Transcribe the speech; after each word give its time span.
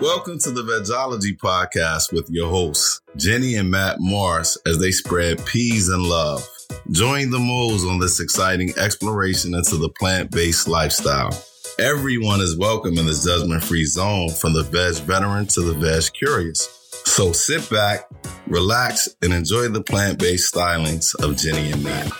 Welcome 0.00 0.38
to 0.40 0.50
the 0.50 0.62
Vegology 0.62 1.34
Podcast 1.38 2.12
with 2.12 2.28
your 2.28 2.50
hosts, 2.50 3.00
Jenny 3.16 3.54
and 3.54 3.70
Matt 3.70 3.96
Morris, 3.98 4.58
as 4.66 4.78
they 4.78 4.90
spread 4.90 5.42
peas 5.46 5.88
and 5.88 6.02
love. 6.02 6.46
Join 6.90 7.30
the 7.30 7.38
moles 7.38 7.82
on 7.86 7.98
this 7.98 8.20
exciting 8.20 8.74
exploration 8.76 9.54
into 9.54 9.78
the 9.78 9.88
plant 9.88 10.30
based 10.30 10.68
lifestyle. 10.68 11.30
Everyone 11.78 12.42
is 12.42 12.58
welcome 12.58 12.98
in 12.98 13.06
this 13.06 13.24
judgment 13.24 13.64
free 13.64 13.86
zone 13.86 14.28
from 14.28 14.52
the 14.52 14.64
veg 14.64 14.96
veteran 15.04 15.46
to 15.46 15.62
the 15.62 15.72
veg 15.72 16.12
curious. 16.12 16.68
So 17.06 17.32
sit 17.32 17.68
back, 17.70 18.06
relax, 18.46 19.08
and 19.22 19.32
enjoy 19.32 19.68
the 19.68 19.82
plant 19.82 20.18
based 20.18 20.52
stylings 20.54 21.14
of 21.24 21.38
Jenny 21.38 21.72
and 21.72 21.82
Matt. 21.82 22.12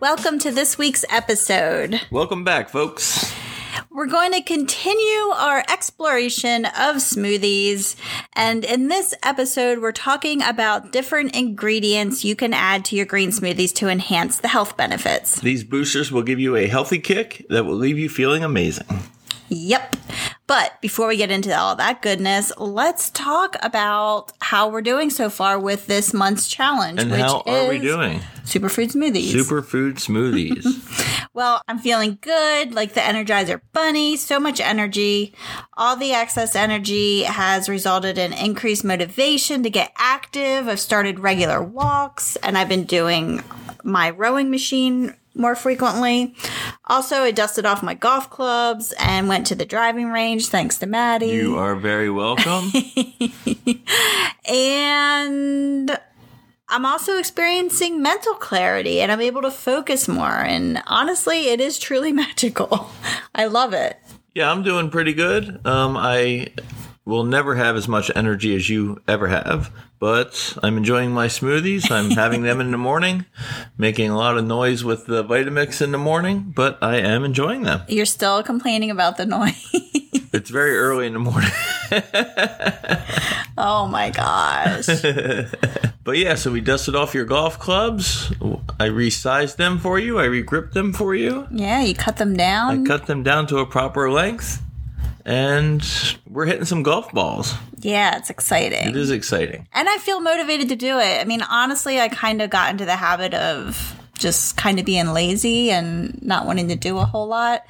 Welcome 0.00 0.40
to 0.40 0.50
this 0.50 0.76
week's 0.76 1.04
episode. 1.08 2.00
Welcome 2.10 2.42
back, 2.42 2.68
folks. 2.68 3.31
We're 3.94 4.06
going 4.06 4.32
to 4.32 4.40
continue 4.40 5.34
our 5.34 5.62
exploration 5.68 6.64
of 6.64 6.96
smoothies. 6.96 7.94
And 8.32 8.64
in 8.64 8.88
this 8.88 9.12
episode, 9.22 9.80
we're 9.80 9.92
talking 9.92 10.40
about 10.42 10.92
different 10.92 11.36
ingredients 11.36 12.24
you 12.24 12.34
can 12.34 12.54
add 12.54 12.86
to 12.86 12.96
your 12.96 13.04
green 13.04 13.32
smoothies 13.32 13.74
to 13.74 13.88
enhance 13.88 14.40
the 14.40 14.48
health 14.48 14.78
benefits. 14.78 15.38
These 15.42 15.64
boosters 15.64 16.10
will 16.10 16.22
give 16.22 16.40
you 16.40 16.56
a 16.56 16.68
healthy 16.68 17.00
kick 17.00 17.44
that 17.50 17.66
will 17.66 17.74
leave 17.74 17.98
you 17.98 18.08
feeling 18.08 18.42
amazing. 18.42 18.86
Yep. 19.50 19.96
But 20.52 20.78
before 20.82 21.08
we 21.08 21.16
get 21.16 21.30
into 21.30 21.58
all 21.58 21.76
that 21.76 22.02
goodness, 22.02 22.52
let's 22.58 23.08
talk 23.08 23.56
about 23.62 24.32
how 24.42 24.68
we're 24.68 24.82
doing 24.82 25.08
so 25.08 25.30
far 25.30 25.58
with 25.58 25.86
this 25.86 26.12
month's 26.12 26.46
challenge. 26.46 27.00
And 27.00 27.10
which 27.10 27.22
how 27.22 27.42
are 27.46 27.70
we 27.70 27.78
doing? 27.78 28.20
Superfood 28.44 28.92
smoothies. 28.92 29.32
Superfood 29.32 29.94
smoothies. 29.94 31.08
Well, 31.34 31.62
I'm 31.66 31.78
feeling 31.78 32.18
good, 32.20 32.74
like 32.74 32.92
the 32.92 33.00
Energizer 33.00 33.62
Bunny, 33.72 34.16
so 34.16 34.38
much 34.38 34.60
energy. 34.60 35.32
All 35.78 35.96
the 35.96 36.12
excess 36.12 36.54
energy 36.54 37.22
has 37.22 37.70
resulted 37.70 38.18
in 38.18 38.34
increased 38.34 38.84
motivation 38.84 39.62
to 39.62 39.70
get 39.70 39.92
active. 39.96 40.68
I've 40.68 40.78
started 40.78 41.20
regular 41.20 41.62
walks 41.62 42.36
and 42.36 42.58
I've 42.58 42.68
been 42.68 42.84
doing 42.84 43.42
my 43.82 44.10
rowing 44.10 44.50
machine 44.50 45.14
more 45.34 45.54
frequently. 45.54 46.34
Also, 46.86 47.22
I 47.22 47.30
dusted 47.30 47.64
off 47.66 47.82
my 47.82 47.94
golf 47.94 48.28
clubs 48.30 48.92
and 48.98 49.28
went 49.28 49.46
to 49.48 49.54
the 49.54 49.64
driving 49.64 50.10
range 50.10 50.48
thanks 50.48 50.78
to 50.78 50.86
Maddie. 50.86 51.26
you 51.28 51.56
are 51.58 51.74
very 51.74 52.10
welcome. 52.10 52.70
and 54.48 55.98
I'm 56.68 56.86
also 56.86 57.18
experiencing 57.18 58.02
mental 58.02 58.34
clarity 58.34 59.00
and 59.00 59.12
I'm 59.12 59.20
able 59.20 59.42
to 59.42 59.50
focus 59.50 60.08
more. 60.08 60.28
And 60.30 60.82
honestly, 60.86 61.48
it 61.48 61.60
is 61.60 61.78
truly 61.78 62.12
magical. 62.24 62.90
I 63.34 63.46
love 63.46 63.72
it. 63.74 63.98
yeah, 64.34 64.50
I'm 64.50 64.62
doing 64.62 64.90
pretty 64.90 65.12
good. 65.14 65.64
Um, 65.66 65.96
I 65.96 66.48
will 67.04 67.24
never 67.24 67.56
have 67.56 67.76
as 67.76 67.88
much 67.88 68.10
energy 68.14 68.54
as 68.54 68.68
you 68.68 69.00
ever 69.08 69.28
have, 69.28 69.70
but 69.98 70.56
I'm 70.62 70.76
enjoying 70.76 71.12
my 71.12 71.26
smoothies. 71.26 71.90
I'm 71.90 72.10
having 72.22 72.42
them 72.42 72.60
in 72.60 72.70
the 72.70 72.78
morning, 72.78 73.26
making 73.76 74.10
a 74.10 74.16
lot 74.16 74.38
of 74.38 74.44
noise 74.44 74.84
with 74.84 75.06
the 75.06 75.24
Vitamix 75.24 75.82
in 75.82 75.92
the 75.92 75.98
morning, 75.98 76.52
but 76.54 76.78
I 76.82 76.96
am 76.96 77.24
enjoying 77.24 77.62
them. 77.62 77.82
You're 77.88 78.06
still 78.06 78.42
complaining 78.42 78.90
about 78.90 79.16
the 79.16 79.26
noise. 79.26 79.74
It's 80.34 80.48
very 80.48 80.78
early 80.78 81.06
in 81.06 81.12
the 81.12 81.18
morning. 81.18 81.50
oh 83.58 83.86
my 83.86 84.08
gosh. 84.08 84.86
But 86.04 86.16
yeah, 86.16 86.34
so 86.36 86.50
we 86.50 86.60
dusted 86.62 86.96
off 86.96 87.14
your 87.14 87.26
golf 87.26 87.58
clubs. 87.58 88.32
I 88.80 88.88
resized 88.88 89.56
them 89.56 89.78
for 89.78 89.98
you. 89.98 90.18
I 90.18 90.24
regripped 90.24 90.72
them 90.74 90.92
for 90.94 91.14
you. 91.14 91.46
Yeah, 91.50 91.82
you 91.82 91.94
cut 91.94 92.16
them 92.16 92.34
down. 92.34 92.82
I 92.82 92.86
cut 92.86 93.06
them 93.06 93.22
down 93.22 93.46
to 93.48 93.58
a 93.58 93.66
proper 93.66 94.10
length, 94.10 94.62
and 95.24 95.84
we're 96.28 96.46
hitting 96.46 96.64
some 96.64 96.82
golf 96.82 97.10
balls. 97.12 97.54
yeah, 97.78 98.16
it's 98.16 98.30
exciting. 98.30 98.88
It 98.88 98.96
is 98.96 99.10
exciting. 99.10 99.66
And 99.72 99.88
I 99.88 99.96
feel 99.98 100.20
motivated 100.20 100.68
to 100.70 100.76
do 100.76 100.98
it. 100.98 101.20
I 101.20 101.24
mean, 101.24 101.42
honestly, 101.42 102.00
I 102.00 102.08
kind 102.08 102.42
of 102.42 102.50
got 102.50 102.70
into 102.70 102.84
the 102.84 102.96
habit 102.96 103.34
of 103.34 103.96
just 104.18 104.56
kind 104.56 104.78
of 104.78 104.86
being 104.86 105.08
lazy 105.08 105.70
and 105.70 106.20
not 106.22 106.46
wanting 106.46 106.68
to 106.68 106.76
do 106.76 106.98
a 106.98 107.04
whole 107.04 107.26
lot. 107.26 107.64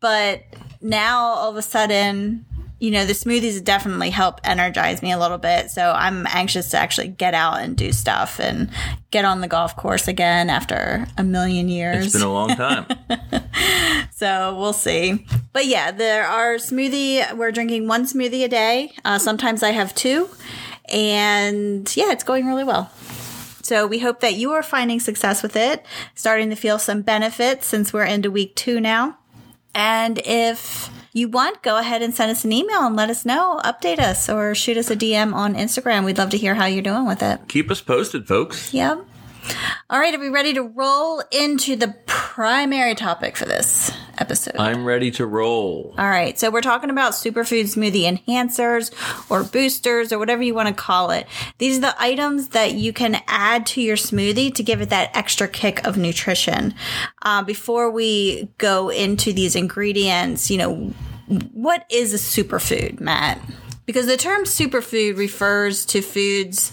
But 0.00 0.42
now 0.80 1.20
all 1.20 1.50
of 1.50 1.56
a 1.56 1.62
sudden, 1.62 2.44
you 2.82 2.90
know, 2.90 3.06
the 3.06 3.12
smoothies 3.12 3.62
definitely 3.62 4.10
help 4.10 4.40
energize 4.42 5.02
me 5.02 5.12
a 5.12 5.18
little 5.18 5.38
bit. 5.38 5.70
So 5.70 5.92
I'm 5.92 6.26
anxious 6.26 6.70
to 6.70 6.78
actually 6.78 7.06
get 7.06 7.32
out 7.32 7.60
and 7.60 7.76
do 7.76 7.92
stuff 7.92 8.40
and 8.40 8.70
get 9.12 9.24
on 9.24 9.40
the 9.40 9.46
golf 9.46 9.76
course 9.76 10.08
again 10.08 10.50
after 10.50 11.06
a 11.16 11.22
million 11.22 11.68
years. 11.68 12.06
It's 12.06 12.14
been 12.14 12.22
a 12.22 12.32
long 12.32 12.48
time. 12.56 12.86
So 14.10 14.56
we'll 14.58 14.72
see. 14.72 15.24
But 15.52 15.66
yeah, 15.66 15.92
there 15.92 16.26
are 16.26 16.56
smoothie. 16.56 17.36
We're 17.36 17.52
drinking 17.52 17.86
one 17.86 18.04
smoothie 18.04 18.42
a 18.42 18.48
day. 18.48 18.90
Uh, 19.04 19.20
sometimes 19.20 19.62
I 19.62 19.70
have 19.70 19.94
two. 19.94 20.28
And 20.88 21.96
yeah, 21.96 22.10
it's 22.10 22.24
going 22.24 22.48
really 22.48 22.64
well. 22.64 22.90
So 23.62 23.86
we 23.86 24.00
hope 24.00 24.18
that 24.20 24.34
you 24.34 24.50
are 24.50 24.62
finding 24.64 24.98
success 24.98 25.40
with 25.40 25.54
it, 25.54 25.86
starting 26.16 26.50
to 26.50 26.56
feel 26.56 26.80
some 26.80 27.02
benefits 27.02 27.64
since 27.68 27.92
we're 27.92 28.06
into 28.06 28.28
week 28.28 28.56
two 28.56 28.80
now. 28.80 29.18
And 29.72 30.20
if 30.24 30.90
you 31.12 31.28
want, 31.28 31.62
go 31.62 31.78
ahead 31.78 32.02
and 32.02 32.14
send 32.14 32.30
us 32.30 32.44
an 32.44 32.52
email 32.52 32.86
and 32.86 32.96
let 32.96 33.10
us 33.10 33.24
know, 33.24 33.60
update 33.64 33.98
us, 33.98 34.28
or 34.28 34.54
shoot 34.54 34.76
us 34.76 34.90
a 34.90 34.96
DM 34.96 35.34
on 35.34 35.54
Instagram. 35.54 36.04
We'd 36.04 36.18
love 36.18 36.30
to 36.30 36.38
hear 36.38 36.54
how 36.54 36.66
you're 36.66 36.82
doing 36.82 37.06
with 37.06 37.22
it. 37.22 37.40
Keep 37.48 37.70
us 37.70 37.80
posted, 37.80 38.26
folks. 38.26 38.72
Yep. 38.72 39.04
All 39.90 39.98
right, 39.98 40.14
are 40.14 40.18
we 40.18 40.28
ready 40.28 40.54
to 40.54 40.62
roll 40.62 41.22
into 41.30 41.76
the 41.76 41.94
primary 42.06 42.94
topic 42.94 43.36
for 43.36 43.44
this 43.44 43.90
episode? 44.18 44.56
I'm 44.56 44.84
ready 44.84 45.10
to 45.12 45.26
roll. 45.26 45.94
All 45.98 46.08
right, 46.08 46.38
so 46.38 46.50
we're 46.50 46.62
talking 46.62 46.90
about 46.90 47.12
superfood 47.12 47.64
smoothie 47.64 48.04
enhancers 48.10 48.90
or 49.30 49.44
boosters 49.44 50.12
or 50.12 50.18
whatever 50.18 50.42
you 50.42 50.54
want 50.54 50.68
to 50.68 50.74
call 50.74 51.10
it. 51.10 51.26
These 51.58 51.78
are 51.78 51.82
the 51.82 52.02
items 52.02 52.48
that 52.48 52.72
you 52.72 52.92
can 52.92 53.20
add 53.26 53.66
to 53.66 53.82
your 53.82 53.96
smoothie 53.96 54.54
to 54.54 54.62
give 54.62 54.80
it 54.80 54.90
that 54.90 55.14
extra 55.14 55.48
kick 55.48 55.86
of 55.86 55.98
nutrition. 55.98 56.74
Uh, 57.22 57.42
before 57.42 57.90
we 57.90 58.48
go 58.58 58.88
into 58.88 59.32
these 59.32 59.54
ingredients, 59.54 60.50
you 60.50 60.58
know, 60.58 60.94
what 61.52 61.84
is 61.90 62.14
a 62.14 62.16
superfood, 62.16 63.00
Matt? 63.00 63.40
Because 63.84 64.06
the 64.06 64.16
term 64.16 64.44
superfood 64.44 65.18
refers 65.18 65.84
to 65.86 66.00
foods 66.02 66.72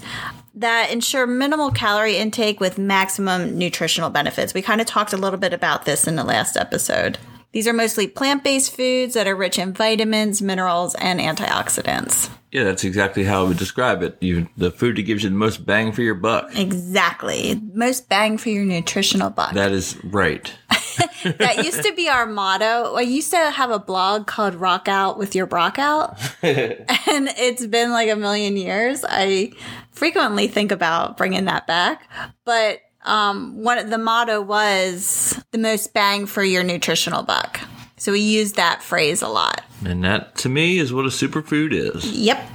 that 0.56 0.92
ensure 0.92 1.28
minimal 1.28 1.72
calorie 1.72 2.18
intake 2.18 2.60
with 2.60 2.78
maximum 2.78 3.58
nutritional 3.58 4.10
benefits. 4.10 4.54
We 4.54 4.62
kind 4.62 4.82
of 4.82 4.88
talked 4.88 5.14
a 5.14 5.18
little 5.18 5.40
bit 5.40 5.54
about 5.54 5.86
this 5.86 6.08
in 6.08 6.16
the 6.16 6.24
last 6.24 6.58
episode. 6.58 7.18
These 7.52 7.68
are 7.68 7.74
mostly 7.74 8.08
plant 8.08 8.44
based 8.44 8.76
foods 8.76 9.16
that 9.16 9.28
are 9.28 9.36
rich 9.36 9.58
in 9.58 9.74
vitamins, 9.74 10.42
minerals, 10.42 10.96
and 10.96 11.20
antioxidants. 11.20 12.30
Yeah, 12.52 12.64
that's 12.64 12.84
exactly 12.84 13.24
how 13.24 13.46
I 13.46 13.48
would 13.48 13.58
describe 13.58 14.02
it. 14.02 14.18
You, 14.22 14.48
the 14.58 14.72
food 14.72 14.98
that 14.98 15.04
gives 15.04 15.24
you 15.24 15.30
the 15.30 15.36
most 15.36 15.66
bang 15.66 15.92
for 15.92 16.02
your 16.02 16.16
buck. 16.16 16.58
Exactly. 16.58 17.62
Most 17.74 18.10
bang 18.10 18.38
for 18.38 18.50
your 18.50 18.66
nutritional 18.66 19.30
buck. 19.30 19.54
That 19.54 19.72
is 19.72 19.98
right. 20.04 20.52
that 21.24 21.64
used 21.64 21.84
to 21.84 21.94
be 21.94 22.10
our 22.10 22.26
motto. 22.26 22.96
I 22.96 23.02
used 23.02 23.32
to 23.32 23.52
have 23.52 23.72
a 23.72 23.80
blog 23.80 24.28
called 24.28 24.56
Rock 24.56 24.88
Out 24.88 25.18
with 25.18 25.36
Your 25.36 25.46
Brock 25.46 25.80
Out. 25.80 26.20
and 26.44 27.30
it's 27.38 27.66
been 27.66 27.92
like 27.92 28.10
a 28.10 28.16
million 28.16 28.58
years. 28.58 29.04
I 29.08 29.52
frequently 29.92 30.48
think 30.48 30.72
about 30.72 31.18
bringing 31.18 31.46
that 31.46 31.68
back. 31.68 32.10
But 32.46 32.82
um, 33.04 33.64
one, 33.64 33.90
the 33.90 33.98
motto 33.98 34.42
was 34.42 35.42
the 35.52 35.58
most 35.58 35.94
bang 35.94 36.26
for 36.26 36.44
your 36.44 36.64
nutritional 36.64 37.24
buck. 37.24 37.60
So 37.98 38.14
we 38.14 38.22
use 38.22 38.54
that 38.54 38.82
phrase 38.82 39.22
a 39.22 39.28
lot. 39.28 39.62
And 39.86 40.04
that, 40.04 40.36
to 40.38 40.50
me, 40.50 40.80
is 40.80 40.94
what 40.94 41.06
a 41.06 41.10
superfood 41.10 41.74
is. 41.74 42.10
Yep. 42.10 42.50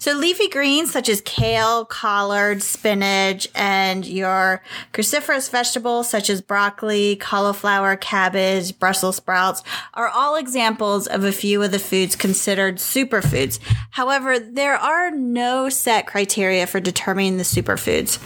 So 0.00 0.14
leafy 0.14 0.48
greens 0.48 0.90
such 0.90 1.10
as 1.10 1.20
kale, 1.20 1.84
collard, 1.84 2.62
spinach, 2.62 3.46
and 3.54 4.06
your 4.06 4.62
cruciferous 4.94 5.50
vegetables 5.50 6.08
such 6.08 6.30
as 6.30 6.40
broccoli, 6.40 7.16
cauliflower, 7.16 7.96
cabbage, 7.96 8.78
Brussels 8.78 9.16
sprouts 9.16 9.62
are 9.92 10.08
all 10.08 10.36
examples 10.36 11.06
of 11.06 11.24
a 11.24 11.32
few 11.32 11.62
of 11.62 11.70
the 11.70 11.78
foods 11.78 12.16
considered 12.16 12.76
superfoods. 12.76 13.58
However, 13.90 14.38
there 14.38 14.76
are 14.76 15.10
no 15.10 15.68
set 15.68 16.06
criteria 16.06 16.66
for 16.66 16.80
determining 16.80 17.36
the 17.36 17.42
superfoods. 17.42 18.18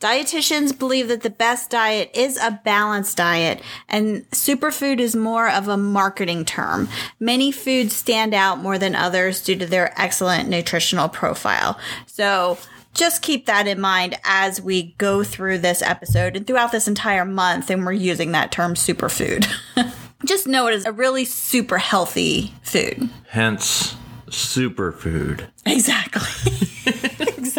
Dietitians 0.00 0.76
believe 0.78 1.08
that 1.08 1.20
the 1.20 1.28
best 1.28 1.68
diet 1.68 2.10
is 2.14 2.38
a 2.38 2.58
balanced 2.64 3.18
diet, 3.18 3.60
and 3.86 4.28
superfood 4.30 4.98
is 4.98 5.14
more 5.14 5.50
of 5.50 5.68
a 5.68 5.76
marketing 5.76 6.46
term. 6.46 6.88
Many 7.18 7.52
foods 7.52 7.94
stand 7.94 8.32
out 8.32 8.58
more 8.58 8.78
than 8.78 8.94
others 8.94 9.42
due 9.42 9.56
to 9.56 9.66
their 9.66 9.92
excellent 10.00 10.48
nutritional 10.48 11.10
profile. 11.10 11.78
So, 12.06 12.56
just 12.94 13.20
keep 13.20 13.44
that 13.44 13.68
in 13.68 13.78
mind 13.78 14.18
as 14.24 14.60
we 14.60 14.94
go 14.98 15.22
through 15.22 15.58
this 15.58 15.82
episode 15.82 16.34
and 16.34 16.46
throughout 16.46 16.72
this 16.72 16.88
entire 16.88 17.26
month, 17.26 17.70
and 17.70 17.84
we're 17.84 17.92
using 17.92 18.32
that 18.32 18.50
term 18.50 18.74
superfood. 18.74 19.46
Just 20.24 20.46
know 20.46 20.66
it 20.66 20.74
is 20.74 20.84
a 20.84 20.92
really 20.92 21.24
super 21.24 21.78
healthy 21.78 22.52
food. 22.62 23.08
Hence, 23.28 23.94
superfood. 24.26 25.46
Exactly. 25.64 26.68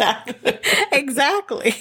exactly. 0.02 0.58
Exactly. 0.92 1.74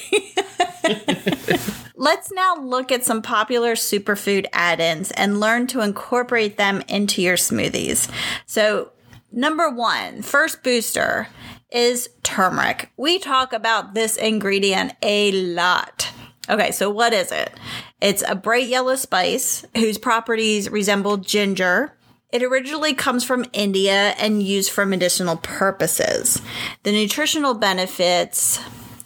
Let's 1.95 2.31
now 2.31 2.55
look 2.55 2.91
at 2.91 3.03
some 3.03 3.21
popular 3.21 3.75
superfood 3.75 4.45
add 4.53 4.79
ins 4.79 5.11
and 5.11 5.39
learn 5.39 5.67
to 5.67 5.81
incorporate 5.81 6.57
them 6.57 6.81
into 6.87 7.21
your 7.21 7.37
smoothies. 7.37 8.11
So, 8.45 8.91
number 9.31 9.69
one, 9.69 10.21
first 10.21 10.63
booster 10.63 11.27
is 11.71 12.09
turmeric. 12.23 12.91
We 12.97 13.19
talk 13.19 13.53
about 13.53 13.93
this 13.93 14.17
ingredient 14.17 14.93
a 15.01 15.31
lot. 15.31 16.11
Okay, 16.49 16.71
so 16.71 16.89
what 16.89 17.13
is 17.13 17.31
it? 17.31 17.53
It's 18.01 18.23
a 18.27 18.35
bright 18.35 18.67
yellow 18.67 18.95
spice 18.95 19.63
whose 19.75 19.97
properties 19.97 20.69
resemble 20.69 21.17
ginger. 21.17 21.93
It 22.31 22.43
originally 22.43 22.93
comes 22.93 23.23
from 23.23 23.45
India 23.51 24.15
and 24.17 24.41
used 24.41 24.71
for 24.71 24.85
medicinal 24.85 25.37
purposes. 25.37 26.41
The 26.83 26.91
nutritional 26.91 27.53
benefits 27.53 28.59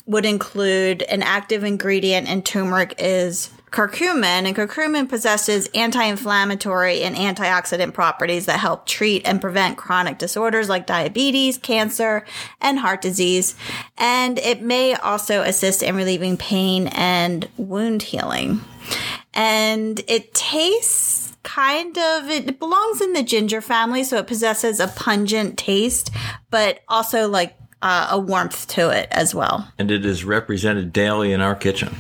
would 0.06 0.26
include 0.26 1.02
an 1.04 1.24
active 1.24 1.64
ingredient 1.64 2.28
in 2.28 2.44
turmeric 2.44 2.96
is 3.00 3.50
curcumin, 3.72 4.46
and 4.46 4.56
curcumin 4.56 5.10
possesses 5.10 5.68
anti-inflammatory 5.76 7.02
and 7.02 7.16
antioxidant 7.16 7.94
properties 7.94 8.46
that 8.46 8.60
help 8.60 8.86
treat 8.86 9.28
and 9.28 9.42
prevent 9.42 9.76
chronic 9.76 10.18
disorders 10.18 10.70
like 10.70 10.86
diabetes, 10.86 11.58
cancer, 11.58 12.24
and 12.62 12.80
heart 12.80 13.02
disease. 13.02 13.56
And 13.98 14.40
it 14.40 14.62
may 14.62 14.94
also 14.94 15.42
assist 15.42 15.84
in 15.84 15.96
relieving 15.96 16.38
pain 16.38 16.88
and 16.88 17.50
wound 17.58 18.04
healing. 18.04 18.62
And 19.36 20.02
it 20.08 20.34
tastes 20.34 21.36
kind 21.44 21.96
of 21.96 22.30
it 22.30 22.58
belongs 22.58 23.02
in 23.02 23.14
the 23.14 23.22
ginger 23.22 23.62
family 23.62 24.04
so 24.04 24.18
it 24.18 24.26
possesses 24.26 24.80
a 24.80 24.88
pungent 24.88 25.60
taste 25.60 26.10
but 26.50 26.80
also 26.88 27.28
like 27.30 27.56
uh, 27.84 28.08
a 28.10 28.18
warmth 28.18 28.68
to 28.68 28.90
it 28.90 29.08
as 29.12 29.36
well 29.36 29.72
And 29.78 29.92
it 29.92 30.08
is 30.08 30.26
represented 30.26 30.92
daily 30.92 31.32
in 31.32 31.42
our 31.42 31.54
kitchen. 31.54 31.96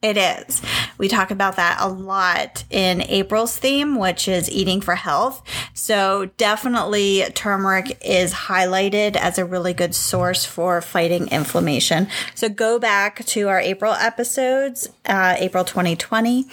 It 0.00 0.16
is. 0.16 0.62
We 0.96 1.08
talk 1.08 1.30
about 1.30 1.56
that 1.56 1.78
a 1.80 1.88
lot 1.88 2.64
in 2.70 3.02
April's 3.02 3.56
theme, 3.56 3.98
which 3.98 4.28
is 4.28 4.50
eating 4.50 4.80
for 4.80 4.94
health. 4.94 5.42
So 5.74 6.30
definitely 6.36 7.24
turmeric 7.34 7.98
is 8.04 8.32
highlighted 8.32 9.16
as 9.16 9.38
a 9.38 9.44
really 9.44 9.74
good 9.74 9.94
source 9.94 10.44
for 10.44 10.80
fighting 10.80 11.28
inflammation. 11.28 12.08
So 12.34 12.48
go 12.48 12.78
back 12.78 13.24
to 13.26 13.48
our 13.48 13.60
April 13.60 13.92
episodes, 13.92 14.88
uh, 15.06 15.34
April 15.38 15.64
2020, 15.64 16.46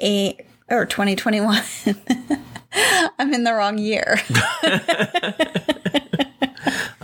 a, 0.00 0.38
or 0.70 0.86
2021. 0.86 1.62
I'm 3.18 3.32
in 3.32 3.44
the 3.44 3.52
wrong 3.52 3.78
year. 3.78 4.18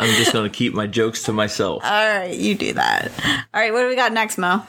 I'm 0.02 0.16
just 0.16 0.32
going 0.32 0.50
to 0.50 0.56
keep 0.56 0.74
my 0.74 0.86
jokes 0.86 1.22
to 1.24 1.32
myself. 1.32 1.84
All 1.84 1.90
right, 1.90 2.34
you 2.34 2.54
do 2.54 2.72
that. 2.72 3.10
All 3.54 3.60
right, 3.60 3.72
what 3.72 3.82
do 3.82 3.88
we 3.88 3.96
got 3.96 4.12
next, 4.12 4.38
Mo? 4.38 4.62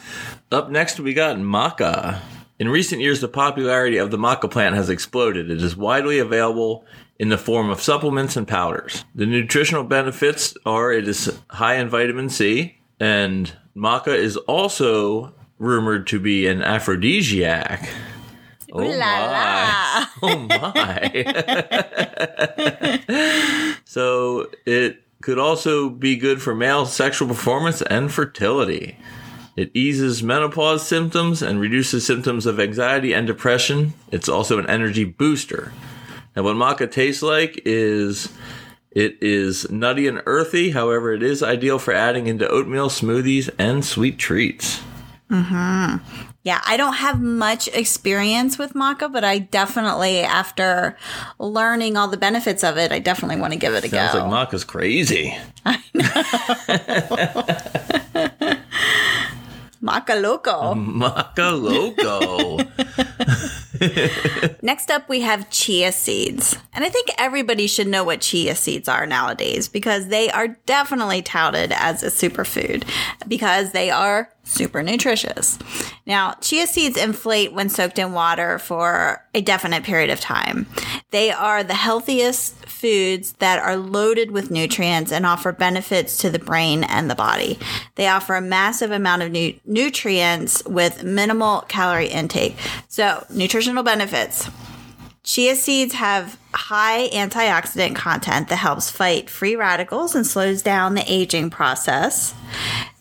Up 0.51 0.69
next, 0.69 0.99
we 0.99 1.13
got 1.13 1.37
maca. 1.37 2.19
In 2.59 2.69
recent 2.69 3.01
years, 3.01 3.19
the 3.19 3.27
popularity 3.27 3.97
of 3.97 4.11
the 4.11 4.17
maca 4.17 4.49
plant 4.49 4.75
has 4.75 4.89
exploded. 4.89 5.49
It 5.49 5.61
is 5.61 5.75
widely 5.75 6.19
available 6.19 6.85
in 7.17 7.29
the 7.29 7.37
form 7.37 7.69
of 7.69 7.81
supplements 7.81 8.37
and 8.37 8.47
powders. 8.47 9.05
The 9.15 9.25
nutritional 9.25 9.83
benefits 9.83 10.55
are 10.65 10.91
it 10.91 11.07
is 11.07 11.39
high 11.49 11.75
in 11.75 11.89
vitamin 11.89 12.29
C, 12.29 12.77
and 12.99 13.51
maca 13.75 14.15
is 14.15 14.37
also 14.37 15.33
rumored 15.57 16.05
to 16.07 16.19
be 16.19 16.47
an 16.47 16.61
aphrodisiac. 16.61 17.89
Oh 18.71 18.81
Ooh 18.81 18.87
la 18.87 18.97
my. 18.97 19.27
la. 19.27 20.07
Oh 20.23 20.37
my. 20.47 21.11
so 23.85 24.49
it 24.65 25.03
could 25.23 25.39
also 25.39 25.89
be 25.89 26.17
good 26.17 26.41
for 26.41 26.53
male 26.53 26.85
sexual 26.85 27.29
performance 27.29 27.81
and 27.83 28.11
fertility. 28.11 28.97
It 29.55 29.71
eases 29.73 30.21
menopause 30.21 30.85
symptoms 30.85 31.41
and 31.41 31.61
reduces 31.61 32.05
symptoms 32.05 32.45
of 32.45 32.59
anxiety 32.59 33.13
and 33.13 33.25
depression. 33.25 33.93
It's 34.11 34.27
also 34.27 34.59
an 34.59 34.69
energy 34.69 35.05
booster. 35.05 35.71
And 36.35 36.43
what 36.43 36.57
maca 36.57 36.91
tastes 36.91 37.23
like 37.23 37.61
is 37.63 38.33
it 38.91 39.17
is 39.21 39.71
nutty 39.71 40.09
and 40.09 40.21
earthy. 40.25 40.71
However, 40.71 41.13
it 41.13 41.23
is 41.23 41.41
ideal 41.41 41.79
for 41.79 41.93
adding 41.93 42.27
into 42.27 42.45
oatmeal 42.49 42.89
smoothies 42.89 43.49
and 43.57 43.85
sweet 43.85 44.17
treats. 44.17 44.81
Mm-hmm. 45.31 46.32
Yeah, 46.43 46.61
I 46.65 46.75
don't 46.75 46.95
have 46.95 47.21
much 47.21 47.69
experience 47.69 48.57
with 48.57 48.73
maca, 48.73 49.09
but 49.11 49.23
I 49.23 49.37
definitely, 49.39 50.19
after 50.19 50.97
learning 51.39 51.95
all 51.95 52.09
the 52.09 52.17
benefits 52.17 52.63
of 52.65 52.77
it, 52.77 52.91
I 52.91 52.99
definitely 52.99 53.37
want 53.37 53.53
to 53.53 53.59
give 53.59 53.73
it 53.73 53.85
a 53.85 53.89
Sounds 53.89 54.11
go. 54.13 54.27
like 54.27 54.49
maca's 54.49 54.65
crazy. 54.65 55.37
I 55.65 55.81
know. 55.93 56.03
maca 59.81 60.21
loco. 60.21 60.73
Maca 60.75 61.51
loco. 61.55 62.57
Next 64.61 64.89
up, 64.89 65.09
we 65.09 65.21
have 65.21 65.49
chia 65.49 65.91
seeds. 65.91 66.57
And 66.73 66.83
I 66.83 66.89
think 66.89 67.09
everybody 67.17 67.67
should 67.67 67.87
know 67.87 68.03
what 68.03 68.21
chia 68.21 68.55
seeds 68.55 68.87
are 68.87 69.05
nowadays 69.05 69.67
because 69.67 70.07
they 70.07 70.29
are 70.29 70.49
definitely 70.65 71.21
touted 71.21 71.71
as 71.71 72.03
a 72.03 72.07
superfood 72.07 72.83
because 73.27 73.71
they 73.71 73.89
are 73.89 74.29
super 74.43 74.83
nutritious. 74.83 75.57
Now, 76.05 76.33
chia 76.41 76.67
seeds 76.67 76.97
inflate 76.97 77.53
when 77.53 77.69
soaked 77.69 77.99
in 77.99 78.13
water 78.13 78.59
for 78.59 79.23
a 79.33 79.41
definite 79.41 79.83
period 79.83 80.09
of 80.09 80.19
time. 80.19 80.67
They 81.11 81.31
are 81.31 81.63
the 81.63 81.73
healthiest 81.73 82.62
foods 82.83 83.31
that 83.39 83.59
are 83.59 83.77
loaded 83.77 84.31
with 84.31 84.51
nutrients 84.51 85.09
and 85.09 85.25
offer 85.25 85.53
benefits 85.53 86.17
to 86.17 86.29
the 86.29 86.37
brain 86.37 86.83
and 86.83 87.09
the 87.09 87.15
body. 87.15 87.57
They 87.95 88.09
offer 88.09 88.35
a 88.35 88.41
massive 88.41 88.91
amount 88.91 89.21
of 89.21 89.31
nu- 89.31 89.53
nutrients 89.63 90.61
with 90.65 91.01
minimal 91.01 91.61
calorie 91.69 92.09
intake. 92.09 92.57
So, 92.89 93.25
nutritional 93.29 93.83
benefits. 93.83 94.49
Chia 95.23 95.55
seeds 95.55 95.93
have 95.93 96.37
high 96.55 97.09
antioxidant 97.09 97.95
content 97.95 98.49
that 98.49 98.57
helps 98.57 98.89
fight 98.89 99.29
free 99.29 99.55
radicals 99.55 100.15
and 100.15 100.25
slows 100.25 100.61
down 100.61 100.95
the 100.95 101.11
aging 101.11 101.49
process. 101.49 102.33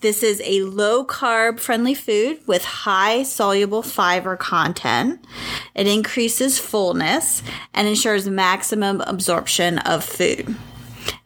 This 0.01 0.23
is 0.23 0.43
a 0.45 0.63
low 0.63 1.05
carb 1.05 1.61
friendly 1.61 1.95
food 1.95 2.41
with 2.47 2.65
high 2.65 3.23
soluble 3.23 3.83
fiber 3.83 4.37
content. 4.37 5.25
It 5.75 5.87
increases 5.87 6.59
fullness 6.59 7.43
and 7.73 7.87
ensures 7.87 8.29
maximum 8.29 9.01
absorption 9.03 9.79
of 9.79 10.05
food. 10.05 10.57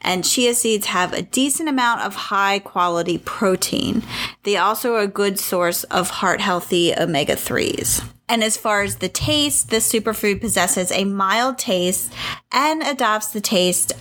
And 0.01 0.25
chia 0.25 0.55
seeds 0.55 0.87
have 0.87 1.13
a 1.13 1.23
decent 1.23 1.69
amount 1.69 2.03
of 2.03 2.15
high 2.15 2.59
quality 2.59 3.19
protein. 3.19 4.03
They 4.43 4.57
also 4.57 4.95
are 4.95 5.03
a 5.03 5.09
good 5.09 5.39
source 5.39 5.85
of 5.85 6.11
heart 6.11 6.41
healthy 6.41 6.95
omega 6.95 7.35
3s. 7.35 8.07
And 8.29 8.43
as 8.43 8.57
far 8.57 8.83
as 8.83 8.97
the 8.97 9.09
taste, 9.09 9.71
this 9.71 9.91
superfood 9.91 10.41
possesses 10.41 10.91
a 10.91 11.05
mild 11.05 11.59
taste 11.59 12.13
and 12.53 12.83
adopts 12.83 13.29
the 13.29 13.41
taste 13.41 13.93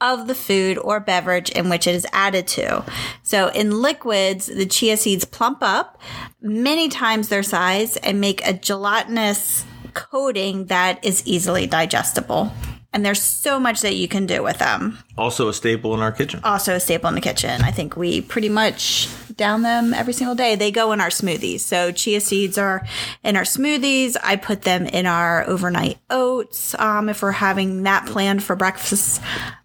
of 0.00 0.26
the 0.26 0.34
food 0.34 0.78
or 0.78 0.98
beverage 0.98 1.50
in 1.50 1.68
which 1.68 1.86
it 1.86 1.94
is 1.94 2.06
added 2.12 2.46
to. 2.48 2.84
So 3.22 3.48
in 3.48 3.82
liquids, 3.82 4.46
the 4.46 4.66
chia 4.66 4.96
seeds 4.96 5.24
plump 5.24 5.58
up 5.60 6.00
many 6.40 6.88
times 6.88 7.28
their 7.28 7.42
size 7.42 7.96
and 7.98 8.20
make 8.20 8.46
a 8.46 8.54
gelatinous 8.54 9.64
coating 9.92 10.66
that 10.66 11.04
is 11.04 11.26
easily 11.26 11.66
digestible. 11.66 12.52
And 12.92 13.06
there's 13.06 13.22
so 13.22 13.60
much 13.60 13.82
that 13.82 13.94
you 13.94 14.08
can 14.08 14.26
do 14.26 14.42
with 14.42 14.58
them. 14.58 14.98
Also 15.16 15.48
a 15.48 15.54
staple 15.54 15.94
in 15.94 16.00
our 16.00 16.10
kitchen. 16.10 16.40
Also 16.42 16.74
a 16.74 16.80
staple 16.80 17.08
in 17.08 17.14
the 17.14 17.20
kitchen. 17.20 17.62
I 17.62 17.70
think 17.70 17.96
we 17.96 18.20
pretty 18.20 18.48
much 18.48 19.08
down 19.36 19.62
them 19.62 19.94
every 19.94 20.12
single 20.12 20.34
day. 20.34 20.56
They 20.56 20.72
go 20.72 20.90
in 20.92 21.00
our 21.00 21.08
smoothies. 21.08 21.60
So 21.60 21.92
chia 21.92 22.20
seeds 22.20 22.58
are 22.58 22.84
in 23.22 23.36
our 23.36 23.44
smoothies. 23.44 24.16
I 24.22 24.36
put 24.36 24.62
them 24.62 24.86
in 24.86 25.06
our 25.06 25.46
overnight 25.46 25.98
oats. 26.10 26.74
Um, 26.78 27.08
if 27.08 27.22
we're 27.22 27.30
having 27.30 27.84
that 27.84 28.06
planned 28.06 28.42
for 28.42 28.56
breakfast, 28.56 29.22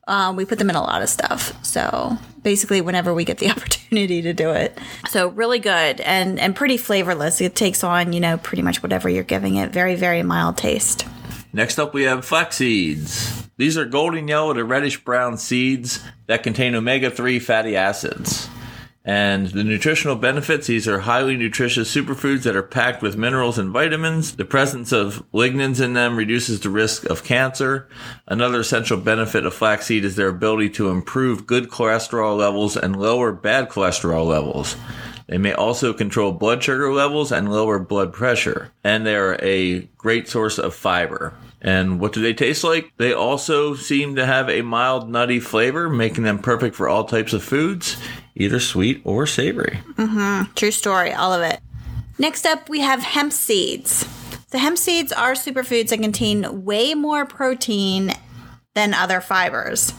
um, 0.07 0.35
we 0.35 0.45
put 0.45 0.59
them 0.59 0.69
in 0.69 0.75
a 0.75 0.81
lot 0.81 1.01
of 1.01 1.09
stuff. 1.09 1.53
So 1.65 2.17
basically, 2.43 2.81
whenever 2.81 3.13
we 3.13 3.25
get 3.25 3.39
the 3.39 3.49
opportunity 3.51 4.21
to 4.21 4.33
do 4.33 4.51
it, 4.51 4.77
so 5.09 5.29
really 5.29 5.59
good 5.59 5.99
and 6.01 6.39
and 6.39 6.55
pretty 6.55 6.77
flavorless. 6.77 7.41
It 7.41 7.55
takes 7.55 7.83
on 7.83 8.13
you 8.13 8.19
know 8.19 8.37
pretty 8.37 8.61
much 8.61 8.83
whatever 8.83 9.09
you're 9.09 9.23
giving 9.23 9.55
it. 9.55 9.71
Very 9.71 9.95
very 9.95 10.23
mild 10.23 10.57
taste. 10.57 11.05
Next 11.55 11.79
up, 11.79 11.93
we 11.93 12.03
have 12.03 12.25
flax 12.25 12.57
seeds. 12.57 13.47
These 13.55 13.77
are 13.77 13.85
golden 13.85 14.27
yellow 14.27 14.51
to 14.51 14.65
reddish 14.65 15.01
brown 15.05 15.37
seeds 15.37 16.03
that 16.27 16.43
contain 16.43 16.75
omega 16.75 17.09
3 17.09 17.39
fatty 17.39 17.77
acids. 17.77 18.49
And 19.05 19.47
the 19.47 19.63
nutritional 19.63 20.17
benefits 20.17 20.67
these 20.67 20.85
are 20.85 20.99
highly 20.99 21.37
nutritious 21.37 21.95
superfoods 21.95 22.43
that 22.43 22.57
are 22.57 22.61
packed 22.61 23.01
with 23.01 23.15
minerals 23.15 23.57
and 23.57 23.71
vitamins. 23.71 24.35
The 24.35 24.43
presence 24.43 24.91
of 24.91 25.23
lignans 25.31 25.79
in 25.79 25.93
them 25.93 26.17
reduces 26.17 26.59
the 26.59 26.69
risk 26.69 27.05
of 27.05 27.23
cancer. 27.23 27.87
Another 28.27 28.59
essential 28.59 28.97
benefit 28.97 29.45
of 29.45 29.53
flaxseed 29.53 30.03
is 30.03 30.17
their 30.17 30.27
ability 30.27 30.71
to 30.71 30.89
improve 30.89 31.47
good 31.47 31.69
cholesterol 31.69 32.35
levels 32.37 32.75
and 32.75 32.99
lower 32.99 33.31
bad 33.31 33.69
cholesterol 33.69 34.27
levels. 34.27 34.75
They 35.27 35.37
may 35.37 35.53
also 35.53 35.93
control 35.93 36.31
blood 36.31 36.63
sugar 36.63 36.93
levels 36.93 37.31
and 37.31 37.51
lower 37.51 37.79
blood 37.79 38.13
pressure. 38.13 38.71
And 38.83 39.05
they 39.05 39.15
are 39.15 39.39
a 39.41 39.81
great 39.97 40.27
source 40.27 40.59
of 40.59 40.75
fiber. 40.75 41.33
And 41.61 41.99
what 41.99 42.13
do 42.13 42.21
they 42.21 42.33
taste 42.33 42.63
like? 42.63 42.91
They 42.97 43.11
also 43.11 43.73
seem 43.73 44.15
to 44.17 44.25
have 44.25 44.49
a 44.49 44.61
mild 44.61 45.09
nutty 45.09 45.39
flavor, 45.39 45.89
making 45.89 46.23
them 46.23 46.37
perfect 46.37 46.75
for 46.75 46.87
all 46.87 47.05
types 47.05 47.33
of 47.33 47.43
foods, 47.43 47.97
either 48.35 48.59
sweet 48.59 49.01
or 49.03 49.25
savory. 49.25 49.79
Mm-hmm. 49.93 50.53
True 50.53 50.71
story, 50.71 51.11
all 51.11 51.33
of 51.33 51.41
it. 51.41 51.59
Next 52.19 52.45
up, 52.45 52.69
we 52.69 52.81
have 52.81 53.01
hemp 53.01 53.33
seeds. 53.33 54.07
The 54.51 54.59
hemp 54.59 54.77
seeds 54.77 55.11
are 55.11 55.33
superfoods 55.33 55.89
that 55.89 56.01
contain 56.01 56.63
way 56.63 56.93
more 56.93 57.25
protein 57.25 58.11
than 58.75 58.93
other 58.93 59.19
fibers. 59.19 59.91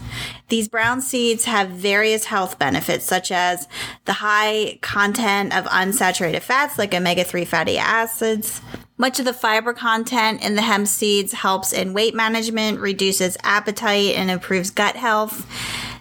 These 0.48 0.68
brown 0.68 1.00
seeds 1.00 1.44
have 1.46 1.70
various 1.70 2.26
health 2.26 2.56
benefits, 2.58 3.04
such 3.04 3.32
as 3.32 3.66
the 4.04 4.12
high 4.14 4.78
content 4.80 5.56
of 5.56 5.64
unsaturated 5.64 6.42
fats 6.42 6.78
like 6.78 6.94
omega 6.94 7.24
3 7.24 7.44
fatty 7.44 7.78
acids. 7.78 8.60
Much 8.96 9.18
of 9.18 9.24
the 9.24 9.32
fiber 9.32 9.72
content 9.72 10.42
in 10.44 10.54
the 10.54 10.62
hemp 10.62 10.86
seeds 10.86 11.32
helps 11.32 11.72
in 11.72 11.92
weight 11.92 12.14
management, 12.14 12.78
reduces 12.78 13.36
appetite, 13.42 14.14
and 14.14 14.30
improves 14.30 14.70
gut 14.70 14.94
health. 14.94 15.46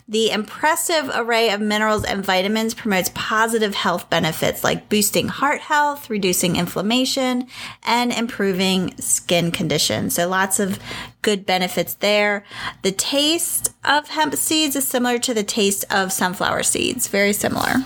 The 0.08 0.30
impressive 0.30 1.10
array 1.16 1.50
of 1.50 1.60
minerals 1.60 2.04
and 2.04 2.24
vitamins 2.24 2.76
promotes 2.76 3.10
positive 3.16 3.74
health 3.74 4.08
benefits 4.08 4.64
like 4.64 4.88
boosting 4.88 5.30
heart 5.30 5.62
health, 5.62 6.12
reducing 6.12 6.58
inflammation, 6.58 7.48
and 7.82 8.14
improving 8.14 8.96
skin 9.00 9.50
condition. 9.50 10.12
So 10.12 10.28
lots 10.28 10.60
of 10.60 10.78
good 11.24 11.44
benefits 11.44 11.96
there. 11.96 12.46
The 12.84 12.92
taste 12.92 13.74
of 13.84 14.10
hemp 14.10 14.36
seeds 14.36 14.76
is 14.76 14.88
similar 14.88 15.18
to 15.18 15.34
the 15.34 15.42
taste 15.42 15.86
of 15.90 16.12
sunflower 16.12 16.62
seeds, 16.62 17.08
very 17.08 17.34
similar. 17.34 17.78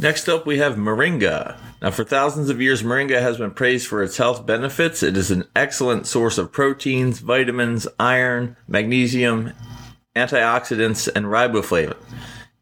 Next 0.00 0.28
up, 0.28 0.46
we 0.46 0.58
have 0.58 0.74
moringa. 0.74 1.58
Now, 1.80 1.92
for 1.92 2.02
thousands 2.02 2.50
of 2.50 2.60
years, 2.60 2.82
moringa 2.82 3.20
has 3.20 3.36
been 3.36 3.52
praised 3.52 3.86
for 3.86 4.02
its 4.02 4.16
health 4.16 4.44
benefits. 4.44 5.04
It 5.04 5.16
is 5.16 5.30
an 5.30 5.44
excellent 5.54 6.08
source 6.08 6.38
of 6.38 6.50
proteins, 6.50 7.20
vitamins, 7.20 7.86
iron, 8.00 8.56
magnesium, 8.66 9.52
antioxidants, 10.16 11.08
and 11.14 11.26
riboflavin. 11.26 11.96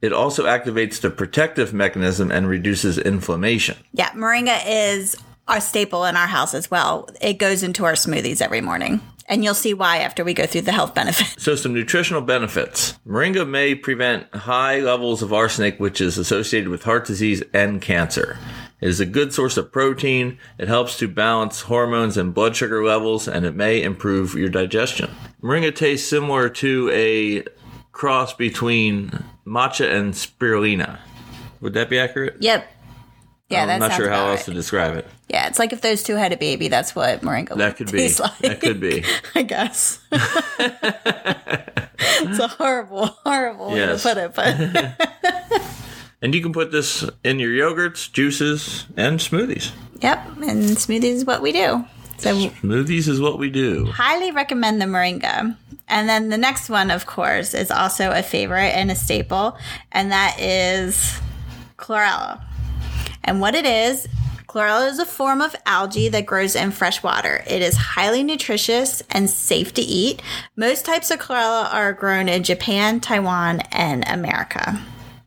It 0.02 0.12
also 0.12 0.44
activates 0.44 1.00
the 1.00 1.10
protective 1.10 1.72
mechanism 1.72 2.30
and 2.30 2.48
reduces 2.48 2.98
inflammation. 2.98 3.76
Yeah, 3.92 4.10
moringa 4.10 4.60
is 4.66 5.16
our 5.48 5.60
staple 5.60 6.04
in 6.04 6.16
our 6.16 6.26
house 6.26 6.54
as 6.54 6.70
well. 6.70 7.08
It 7.20 7.34
goes 7.34 7.62
into 7.62 7.84
our 7.84 7.94
smoothies 7.94 8.42
every 8.42 8.60
morning. 8.60 9.00
And 9.28 9.42
you'll 9.42 9.54
see 9.54 9.74
why 9.74 9.98
after 9.98 10.22
we 10.22 10.34
go 10.34 10.46
through 10.46 10.60
the 10.62 10.72
health 10.72 10.94
benefits. 10.94 11.42
So, 11.42 11.56
some 11.56 11.74
nutritional 11.74 12.22
benefits. 12.22 12.96
Moringa 13.06 13.48
may 13.48 13.74
prevent 13.74 14.32
high 14.32 14.78
levels 14.78 15.20
of 15.20 15.32
arsenic, 15.32 15.80
which 15.80 16.00
is 16.00 16.16
associated 16.16 16.68
with 16.68 16.84
heart 16.84 17.06
disease 17.06 17.42
and 17.52 17.82
cancer. 17.82 18.38
It 18.80 18.88
is 18.88 19.00
a 19.00 19.06
good 19.06 19.32
source 19.32 19.56
of 19.56 19.72
protein. 19.72 20.38
It 20.58 20.68
helps 20.68 20.98
to 20.98 21.08
balance 21.08 21.62
hormones 21.62 22.16
and 22.16 22.34
blood 22.34 22.56
sugar 22.56 22.84
levels, 22.84 23.26
and 23.26 23.46
it 23.46 23.54
may 23.54 23.82
improve 23.82 24.34
your 24.34 24.50
digestion. 24.50 25.10
Moringa 25.42 25.74
tastes 25.74 26.08
similar 26.08 26.48
to 26.50 26.90
a 26.92 27.44
cross 27.92 28.34
between 28.34 29.24
matcha 29.46 29.90
and 29.90 30.12
spirulina. 30.12 30.98
Would 31.62 31.72
that 31.74 31.88
be 31.88 31.98
accurate? 31.98 32.36
Yep. 32.40 32.72
Yeah, 33.48 33.64
I'm 33.64 33.78
not 33.80 33.92
sure 33.92 34.10
how 34.10 34.26
else 34.30 34.40
right. 34.40 34.44
to 34.46 34.54
describe 34.54 34.96
it. 34.96 35.06
Yeah, 35.28 35.46
it's 35.46 35.58
like 35.58 35.72
if 35.72 35.80
those 35.80 36.02
two 36.02 36.16
had 36.16 36.32
a 36.32 36.36
baby, 36.36 36.66
that's 36.68 36.94
what 36.96 37.20
moringa 37.22 37.56
That 37.56 37.76
could 37.76 37.90
be. 37.92 38.12
like. 38.18 38.38
That 38.38 38.60
could 38.60 38.80
be. 38.80 39.04
I 39.36 39.42
guess. 39.42 40.00
it's 40.10 40.18
a 42.38 42.48
horrible, 42.48 43.06
horrible 43.06 43.74
Yes. 43.76 44.04
way 44.04 44.14
to 44.14 44.28
put 44.28 44.44
it, 44.46 44.94
but 44.98 45.62
And 46.22 46.34
you 46.34 46.42
can 46.42 46.52
put 46.52 46.72
this 46.72 47.08
in 47.22 47.38
your 47.38 47.50
yogurts, 47.50 48.10
juices, 48.10 48.86
and 48.96 49.18
smoothies. 49.20 49.72
yep. 50.00 50.26
And 50.36 50.62
smoothies 50.64 51.04
is 51.04 51.24
what 51.24 51.42
we 51.42 51.52
do. 51.52 51.84
So 52.18 52.34
Smoothies 52.34 53.08
is 53.08 53.20
what 53.20 53.38
we 53.38 53.50
do. 53.50 53.84
highly 53.86 54.30
recommend 54.30 54.80
the 54.80 54.86
moringa. 54.86 55.54
And 55.86 56.08
then 56.08 56.30
the 56.30 56.38
next 56.38 56.70
one, 56.70 56.90
of 56.90 57.04
course, 57.04 57.52
is 57.52 57.70
also 57.70 58.10
a 58.10 58.22
favorite 58.22 58.72
and 58.74 58.90
a 58.90 58.94
staple, 58.96 59.56
and 59.92 60.10
that 60.10 60.40
is 60.40 61.20
chlorella. 61.76 62.42
And 63.22 63.40
what 63.42 63.54
it 63.54 63.66
is, 63.66 64.08
chlorella 64.48 64.88
is 64.88 64.98
a 64.98 65.04
form 65.04 65.42
of 65.42 65.54
algae 65.66 66.08
that 66.08 66.24
grows 66.24 66.56
in 66.56 66.70
fresh 66.70 67.02
water. 67.02 67.44
It 67.46 67.60
is 67.60 67.76
highly 67.76 68.22
nutritious 68.22 69.02
and 69.10 69.28
safe 69.28 69.74
to 69.74 69.82
eat. 69.82 70.22
Most 70.56 70.86
types 70.86 71.10
of 71.10 71.18
chlorella 71.18 71.72
are 71.72 71.92
grown 71.92 72.28
in 72.30 72.42
Japan, 72.42 72.98
Taiwan, 73.00 73.60
and 73.70 74.04
America. 74.08 74.80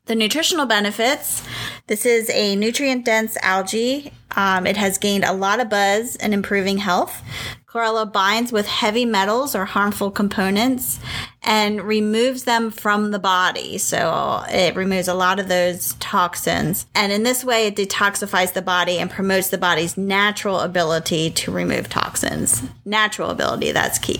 The 0.09 0.15
nutritional 0.15 0.65
benefits 0.65 1.43
this 1.85 2.03
is 2.03 2.31
a 2.31 2.55
nutrient 2.55 3.05
dense 3.05 3.37
algae. 3.43 4.11
Um, 4.35 4.65
it 4.65 4.75
has 4.75 4.97
gained 4.97 5.23
a 5.23 5.33
lot 5.33 5.59
of 5.59 5.69
buzz 5.69 6.15
in 6.15 6.33
improving 6.33 6.79
health. 6.79 7.21
Chlorella 7.67 8.11
binds 8.11 8.51
with 8.51 8.65
heavy 8.65 9.05
metals 9.05 9.53
or 9.53 9.65
harmful 9.65 10.09
components 10.09 10.99
and 11.43 11.83
removes 11.83 12.45
them 12.45 12.71
from 12.71 13.11
the 13.11 13.19
body. 13.19 13.77
So 13.77 14.43
it 14.49 14.75
removes 14.75 15.07
a 15.07 15.13
lot 15.13 15.39
of 15.39 15.47
those 15.47 15.93
toxins. 15.99 16.87
And 16.95 17.11
in 17.11 17.21
this 17.21 17.45
way, 17.45 17.67
it 17.67 17.75
detoxifies 17.75 18.53
the 18.53 18.63
body 18.63 18.97
and 18.97 19.11
promotes 19.11 19.49
the 19.49 19.59
body's 19.59 19.95
natural 19.95 20.59
ability 20.61 21.29
to 21.29 21.51
remove 21.51 21.87
toxins. 21.87 22.63
Natural 22.83 23.29
ability, 23.29 23.73
that's 23.73 23.99
key. 23.99 24.18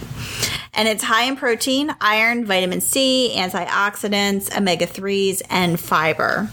And 0.80 0.88
it's 0.88 1.04
high 1.04 1.24
in 1.24 1.36
protein, 1.36 1.94
iron, 2.00 2.46
vitamin 2.46 2.80
C, 2.80 3.34
antioxidants, 3.36 4.58
omega 4.58 4.88
3s, 4.88 5.42
and 5.50 5.78
fiber. 5.78 6.50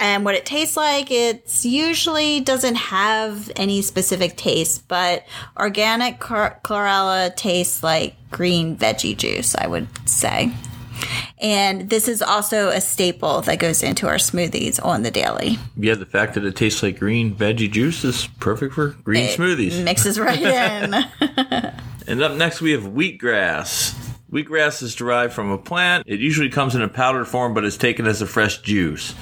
And 0.00 0.24
what 0.24 0.34
it 0.34 0.44
tastes 0.44 0.76
like, 0.76 1.12
it's 1.12 1.64
usually 1.64 2.40
doesn't 2.40 2.74
have 2.74 3.52
any 3.54 3.82
specific 3.82 4.36
taste, 4.36 4.88
but 4.88 5.24
organic 5.56 6.18
chlor- 6.18 6.60
chlorella 6.62 7.36
tastes 7.36 7.84
like 7.84 8.16
green 8.32 8.76
veggie 8.76 9.16
juice, 9.16 9.54
I 9.54 9.68
would 9.68 9.86
say. 10.08 10.52
And 11.40 11.90
this 11.90 12.08
is 12.08 12.22
also 12.22 12.68
a 12.68 12.80
staple 12.80 13.42
that 13.42 13.58
goes 13.58 13.82
into 13.82 14.06
our 14.06 14.16
smoothies 14.16 14.84
on 14.84 15.02
the 15.02 15.10
daily. 15.10 15.58
Yeah, 15.76 15.94
the 15.94 16.06
fact 16.06 16.34
that 16.34 16.44
it 16.44 16.56
tastes 16.56 16.82
like 16.82 16.98
green 16.98 17.34
veggie 17.34 17.70
juice 17.70 18.04
is 18.04 18.26
perfect 18.40 18.74
for 18.74 18.88
green 19.04 19.28
smoothies. 19.28 19.82
Mixes 19.84 20.18
right 20.18 20.40
in. 21.22 21.74
And 22.08 22.22
up 22.22 22.36
next, 22.36 22.60
we 22.60 22.70
have 22.72 22.84
wheatgrass. 22.84 23.92
Wheatgrass 24.30 24.82
is 24.82 24.94
derived 24.94 25.32
from 25.32 25.50
a 25.50 25.58
plant. 25.58 26.04
It 26.06 26.20
usually 26.20 26.48
comes 26.48 26.74
in 26.74 26.82
a 26.82 26.88
powdered 26.88 27.26
form, 27.26 27.52
but 27.52 27.64
is 27.64 27.76
taken 27.76 28.06
as 28.06 28.22
a 28.22 28.26
fresh 28.26 28.62
juice. 28.62 29.14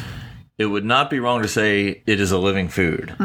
It 0.57 0.67
would 0.67 0.85
not 0.85 1.11
be 1.11 1.19
wrong 1.19 1.43
to 1.43 1.49
say 1.49 2.03
it 2.07 2.21
is 2.21 2.31
a 2.31 2.39
living 2.39 2.69
food. 2.69 3.17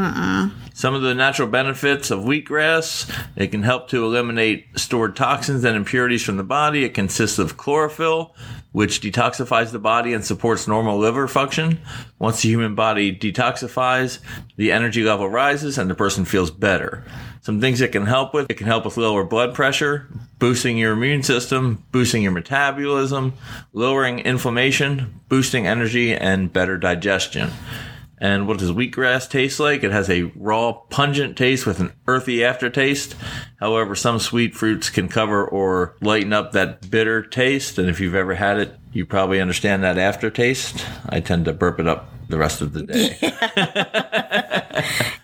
Some 0.74 0.96
of 0.96 1.04
the 1.04 1.14
natural 1.14 1.48
benefits 1.48 2.10
of 2.10 2.22
wheatgrass 2.22 3.08
it 3.36 3.52
can 3.52 3.62
help 3.62 3.88
to 3.90 4.04
eliminate 4.04 4.66
stored 4.80 5.16
toxins 5.16 5.64
and 5.64 5.76
impurities 5.78 6.24
from 6.24 6.38
the 6.38 6.44
body. 6.44 6.86
It 6.86 6.96
consists 6.96 7.38
of 7.38 7.56
chlorophyll, 7.56 8.34
which 8.72 9.02
detoxifies 9.02 9.72
the 9.72 9.80
body 9.80 10.14
and 10.14 10.24
supports 10.24 10.68
normal 10.68 10.98
liver 10.98 11.28
function. 11.28 11.80
Once 12.20 12.42
the 12.42 12.50
human 12.50 12.76
body 12.76 13.16
detoxifies, 13.16 14.20
the 14.58 14.72
energy 14.72 15.04
level 15.04 15.28
rises 15.28 15.78
and 15.78 15.90
the 15.90 15.96
person 15.96 16.26
feels 16.26 16.52
better. 16.52 17.04
Some 17.42 17.62
things 17.62 17.82
it 17.82 17.92
can 17.92 18.06
help 18.06 18.34
with 18.34 18.50
it 18.50 18.56
can 18.56 18.68
help 18.68 18.86
with 18.86 18.98
lower 18.98 19.24
blood 19.24 19.56
pressure, 19.56 20.08
boosting 20.38 20.78
your 20.78 20.94
immune 20.94 21.24
system, 21.24 21.84
boosting 21.92 22.22
your 22.22 22.32
metabolism, 22.32 23.34
lowering 23.74 24.20
inflammation, 24.20 25.20
boosting 25.30 25.66
energy, 25.66 26.14
and 26.14 26.54
better 26.54 26.78
digestion. 26.78 27.50
And 28.20 28.48
what 28.48 28.60
does 28.60 28.72
wheatgrass 28.72 29.30
taste 29.30 29.60
like? 29.60 29.84
It 29.84 29.92
has 29.92 30.10
a 30.10 30.32
raw, 30.36 30.74
pungent 30.74 31.38
taste 31.38 31.66
with 31.66 31.80
an 31.80 31.94
earthy 32.08 32.44
aftertaste. 32.44 33.16
However, 33.60 33.96
some 33.96 34.20
sweet 34.20 34.56
fruits 34.56 34.90
can 34.90 35.08
cover 35.08 35.46
or 35.46 35.96
lighten 36.02 36.34
up 36.34 36.52
that 36.52 36.90
bitter 36.90 37.22
taste. 37.22 37.78
And 37.78 37.90
if 37.90 38.00
you've 38.00 38.16
ever 38.16 38.36
had 38.36 38.60
it, 38.60 38.76
you 38.92 39.06
probably 39.06 39.40
understand 39.40 39.84
that 39.84 39.98
aftertaste. 39.98 40.86
I 41.08 41.20
tend 41.20 41.46
to 41.46 41.54
burp 41.54 41.80
it 41.80 41.88
up 41.88 42.10
the 42.28 42.38
rest 42.38 42.62
of 42.62 42.74
the 42.74 42.84
day. 42.84 43.18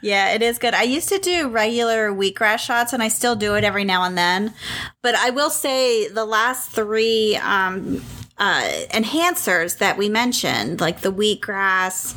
Yeah, 0.06 0.34
it 0.34 0.44
is 0.44 0.60
good. 0.60 0.76
I 0.76 0.84
used 0.84 1.10
to 1.10 1.18
do 1.18 1.50
regular 1.50 2.12
wheatgrass 2.12 2.60
shots 2.60 2.94
and 2.94 3.02
I 3.02 3.08
still 3.08 3.36
do 3.36 3.56
it 3.56 3.64
every 3.64 3.84
now 3.84 4.04
and 4.04 4.16
then. 4.16 4.54
But 5.02 5.16
I 5.16 5.32
will 5.32 5.50
say 5.50 6.08
the 6.08 6.26
last 6.26 6.70
three 6.70 7.38
um, 7.38 8.04
uh, 8.38 8.70
enhancers 8.92 9.80
that 9.80 9.98
we 9.98 10.08
mentioned, 10.08 10.80
like 10.80 11.02
the 11.02 11.12
wheatgrass, 11.12 12.14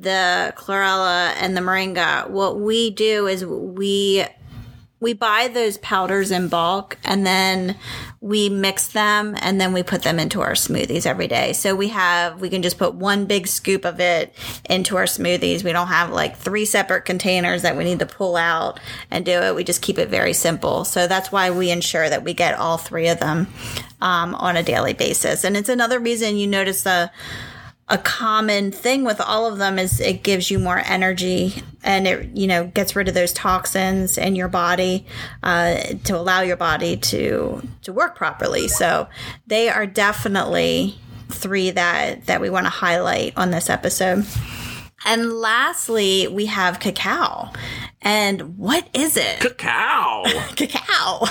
the 0.00 0.52
chlorella, 0.56 1.34
and 1.36 1.56
the 1.56 1.60
moringa, 1.60 2.28
what 2.30 2.58
we 2.58 2.90
do 2.90 3.26
is 3.26 3.44
we 3.44 4.24
we 5.00 5.14
buy 5.14 5.48
those 5.48 5.78
powders 5.78 6.30
in 6.30 6.48
bulk 6.48 6.98
and 7.04 7.26
then 7.26 7.74
we 8.20 8.50
mix 8.50 8.88
them 8.88 9.34
and 9.40 9.58
then 9.58 9.72
we 9.72 9.82
put 9.82 10.02
them 10.02 10.20
into 10.20 10.42
our 10.42 10.52
smoothies 10.52 11.06
every 11.06 11.26
day. 11.26 11.54
So 11.54 11.74
we 11.74 11.88
have, 11.88 12.38
we 12.42 12.50
can 12.50 12.60
just 12.60 12.76
put 12.76 12.94
one 12.94 13.24
big 13.24 13.46
scoop 13.46 13.86
of 13.86 13.98
it 13.98 14.34
into 14.68 14.98
our 14.98 15.04
smoothies. 15.04 15.64
We 15.64 15.72
don't 15.72 15.86
have 15.86 16.10
like 16.10 16.36
three 16.36 16.66
separate 16.66 17.06
containers 17.06 17.62
that 17.62 17.78
we 17.78 17.84
need 17.84 18.00
to 18.00 18.06
pull 18.06 18.36
out 18.36 18.78
and 19.10 19.24
do 19.24 19.32
it. 19.32 19.54
We 19.54 19.64
just 19.64 19.80
keep 19.80 19.98
it 19.98 20.10
very 20.10 20.34
simple. 20.34 20.84
So 20.84 21.06
that's 21.06 21.32
why 21.32 21.50
we 21.50 21.70
ensure 21.70 22.10
that 22.10 22.22
we 22.22 22.34
get 22.34 22.58
all 22.58 22.76
three 22.76 23.08
of 23.08 23.20
them 23.20 23.46
um, 24.02 24.34
on 24.34 24.58
a 24.58 24.62
daily 24.62 24.92
basis. 24.92 25.44
And 25.44 25.56
it's 25.56 25.70
another 25.70 25.98
reason 25.98 26.36
you 26.36 26.46
notice 26.46 26.82
the, 26.82 27.10
a 27.90 27.98
common 27.98 28.70
thing 28.70 29.04
with 29.04 29.20
all 29.20 29.46
of 29.46 29.58
them 29.58 29.78
is 29.78 29.98
it 30.00 30.22
gives 30.22 30.48
you 30.48 30.60
more 30.60 30.78
energy 30.78 31.62
and 31.82 32.06
it 32.06 32.30
you 32.36 32.46
know 32.46 32.68
gets 32.68 32.94
rid 32.94 33.08
of 33.08 33.14
those 33.14 33.32
toxins 33.32 34.16
in 34.16 34.36
your 34.36 34.48
body 34.48 35.04
uh, 35.42 35.74
to 36.04 36.16
allow 36.16 36.40
your 36.40 36.56
body 36.56 36.96
to 36.96 37.60
to 37.82 37.92
work 37.92 38.16
properly. 38.16 38.68
So 38.68 39.08
they 39.48 39.68
are 39.68 39.86
definitely 39.86 40.98
three 41.28 41.70
that 41.72 42.26
that 42.26 42.40
we 42.40 42.48
want 42.48 42.66
to 42.66 42.70
highlight 42.70 43.32
on 43.36 43.50
this 43.50 43.68
episode 43.68 44.24
and 45.04 45.32
lastly 45.32 46.28
we 46.28 46.46
have 46.46 46.80
cacao 46.80 47.50
and 48.02 48.58
what 48.58 48.88
is 48.94 49.16
it 49.16 49.40
Cacao! 49.40 50.24
cacao. 50.56 51.26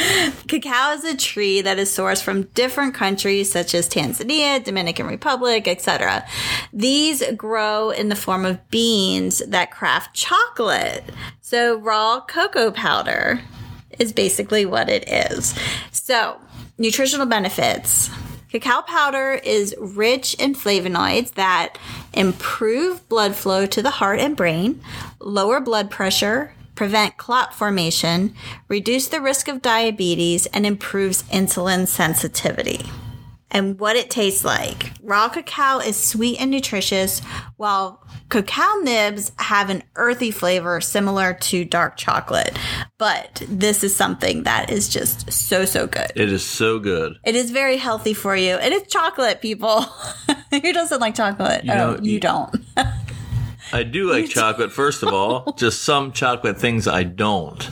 cacao 0.48 0.92
is 0.92 1.04
a 1.04 1.16
tree 1.16 1.60
that 1.60 1.78
is 1.78 1.90
sourced 1.90 2.22
from 2.22 2.44
different 2.54 2.94
countries 2.94 3.50
such 3.50 3.74
as 3.74 3.88
Tanzania, 3.88 4.62
Dominican 4.62 5.06
Republic, 5.06 5.68
etc. 5.68 6.24
These 6.72 7.22
grow 7.36 7.90
in 7.90 8.08
the 8.08 8.16
form 8.16 8.44
of 8.44 8.68
beans 8.70 9.38
that 9.46 9.70
craft 9.70 10.14
chocolate. 10.14 11.04
So 11.40 11.78
raw 11.78 12.20
cocoa 12.20 12.70
powder 12.70 13.40
is 13.98 14.12
basically 14.12 14.64
what 14.64 14.88
it 14.88 15.08
is. 15.08 15.54
So, 15.92 16.40
nutritional 16.78 17.26
benefits. 17.26 18.10
Cacao 18.50 18.80
powder 18.80 19.32
is 19.44 19.76
rich 19.78 20.34
in 20.34 20.54
flavonoids 20.54 21.34
that 21.34 21.78
improve 22.12 23.08
blood 23.08 23.34
flow 23.34 23.66
to 23.66 23.82
the 23.82 23.90
heart 23.90 24.20
and 24.20 24.36
brain, 24.36 24.80
lower 25.20 25.60
blood 25.60 25.90
pressure, 25.90 26.54
prevent 26.74 27.16
clot 27.16 27.54
formation, 27.54 28.34
reduce 28.68 29.08
the 29.08 29.20
risk 29.20 29.48
of 29.48 29.62
diabetes, 29.62 30.46
and 30.46 30.64
improves 30.64 31.22
insulin 31.24 31.86
sensitivity. 31.86 32.80
And 33.50 33.78
what 33.78 33.96
it 33.96 34.10
tastes 34.10 34.44
like. 34.44 34.92
Raw 35.02 35.28
cacao 35.28 35.80
is 35.80 35.96
sweet 35.96 36.40
and 36.40 36.50
nutritious, 36.50 37.20
while 37.56 38.06
cacao 38.30 38.76
nibs 38.82 39.32
have 39.36 39.68
an 39.68 39.82
earthy 39.96 40.30
flavor 40.30 40.80
similar 40.80 41.34
to 41.34 41.64
dark 41.64 41.96
chocolate. 41.96 42.56
But 42.96 43.42
this 43.48 43.84
is 43.84 43.94
something 43.94 44.44
that 44.44 44.70
is 44.70 44.88
just 44.88 45.30
so, 45.30 45.64
so 45.64 45.86
good. 45.86 46.12
It 46.14 46.32
is 46.32 46.44
so 46.44 46.78
good. 46.78 47.16
It 47.24 47.34
is 47.34 47.50
very 47.50 47.76
healthy 47.76 48.14
for 48.14 48.34
you. 48.36 48.54
And 48.54 48.72
it's 48.72 48.90
chocolate, 48.90 49.42
people. 49.42 49.82
Who 50.50 50.72
doesn't 50.72 51.00
like 51.00 51.14
chocolate? 51.14 51.64
You 51.64 51.72
oh, 51.72 51.98
you 52.00 52.12
you- 52.12 52.20
don't. 52.20 52.56
I 53.72 53.84
do 53.84 54.10
like 54.10 54.28
chocolate, 54.28 54.72
first 54.72 55.04
of 55.04 55.12
all. 55.12 55.52
Just 55.52 55.82
some 55.82 56.10
chocolate 56.10 56.58
things 56.58 56.88
I 56.88 57.04
don't. 57.04 57.70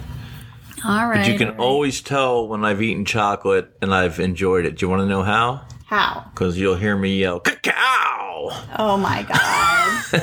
All 0.84 1.08
right. 1.08 1.18
But 1.18 1.28
you 1.28 1.36
can 1.36 1.56
always 1.58 2.00
tell 2.00 2.46
when 2.46 2.64
I've 2.64 2.80
eaten 2.80 3.04
chocolate 3.04 3.72
and 3.82 3.92
I've 3.92 4.20
enjoyed 4.20 4.64
it. 4.64 4.76
Do 4.76 4.86
you 4.86 4.90
want 4.90 5.02
to 5.02 5.06
know 5.06 5.24
how? 5.24 5.66
How? 5.88 6.30
Because 6.34 6.58
you'll 6.58 6.76
hear 6.76 6.98
me 6.98 7.18
yell, 7.18 7.40
cacao! 7.40 8.50
Oh 8.78 8.98
my 9.00 9.22
God. 9.22 10.04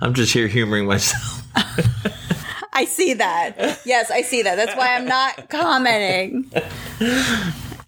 I'm 0.00 0.14
just 0.14 0.32
here 0.32 0.48
humoring 0.48 0.86
myself. 0.86 1.42
I 2.72 2.86
see 2.86 3.12
that. 3.12 3.82
Yes, 3.84 4.10
I 4.10 4.22
see 4.22 4.40
that. 4.40 4.54
That's 4.54 4.74
why 4.74 4.94
I'm 4.94 5.04
not 5.04 5.50
commenting. 5.50 6.50